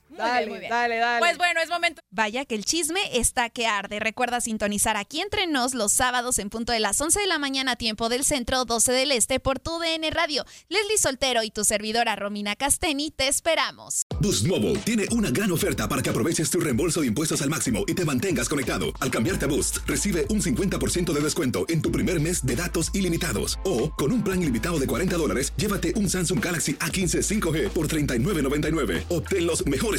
Muy 0.10 0.18
Dale, 0.18 0.40
bien, 0.40 0.50
muy 0.50 0.60
bien. 0.60 0.70
dale, 0.70 0.98
dale. 0.98 1.20
Pues 1.20 1.38
bueno, 1.38 1.62
es 1.62 1.70
momento. 1.70 2.02
Vaya 2.12 2.46
que 2.46 2.56
el 2.56 2.66
chisme 2.66 3.00
está 3.14 3.50
que 3.50 3.68
arde. 3.68 4.00
Recuerda 4.00 4.42
sintonizar 4.42 4.98
aquí 4.98 5.22
entre 5.22 5.48
nos 5.48 5.74
los 5.74 5.92
sábados 5.94 6.40
en 6.40 6.50
punto 6.50 6.72
de 6.74 6.80
las 6.80 7.00
11 7.00 7.20
de 7.20 7.28
la 7.28 7.38
mañana, 7.40 7.76
tiempo 7.76 8.10
del 8.10 8.24
centro, 8.26 8.66
12 8.66 8.92
del 8.92 9.12
este, 9.12 9.40
por 9.40 9.60
tu 9.60 9.78
DN 9.80 10.10
Radio. 10.12 10.46
Leslie 10.68 10.98
Soltero 10.98 11.44
y 11.44 11.52
tu 11.52 11.64
servidora 11.64 12.16
Romina 12.16 12.56
Casteni 12.56 13.12
te 13.12 13.28
esperamos. 13.28 14.06
Boost 14.20 14.48
Mobile 14.48 14.78
tiene 14.80 15.06
una 15.12 15.30
gran 15.30 15.52
oferta 15.52 15.88
para 15.88 16.02
que 16.02 16.10
aproveches 16.10 16.50
tu 16.50 16.60
reembolso 16.60 17.02
de 17.02 17.08
impuestos 17.08 17.42
al 17.42 17.50
máximo 17.50 17.84
y 17.88 17.94
te 17.94 18.04
mantengas 18.06 18.50
conectado. 18.50 18.86
Al 19.00 19.12
cambiarte 19.12 19.46
a 19.46 19.48
Boost, 19.48 19.78
recibe 19.86 20.26
un 20.30 20.42
50% 20.42 21.14
de 21.14 21.22
descuento 21.22 21.66
en 21.70 21.82
tu 21.82 21.92
primer 21.92 22.20
mes 22.20 22.46
de 22.46 22.56
datos 22.56 22.90
ilimitados. 22.94 23.60
O, 23.64 23.92
con 23.94 24.12
un 24.12 24.24
plan 24.24 24.42
ilimitado 24.42 24.80
de 24.80 24.88
40 24.88 25.16
dólares, 25.18 25.54
llévate 25.56 25.94
un 25.96 26.10
Samsung 26.10 26.44
Galaxy 26.44 26.74
A15 26.74 27.40
5G 27.42 27.70
por 27.70 27.88
$39.99. 27.88 29.04
Obtén 29.10 29.46
los 29.46 29.66
mejores 29.66 29.99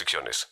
restricciones. 0.01 0.47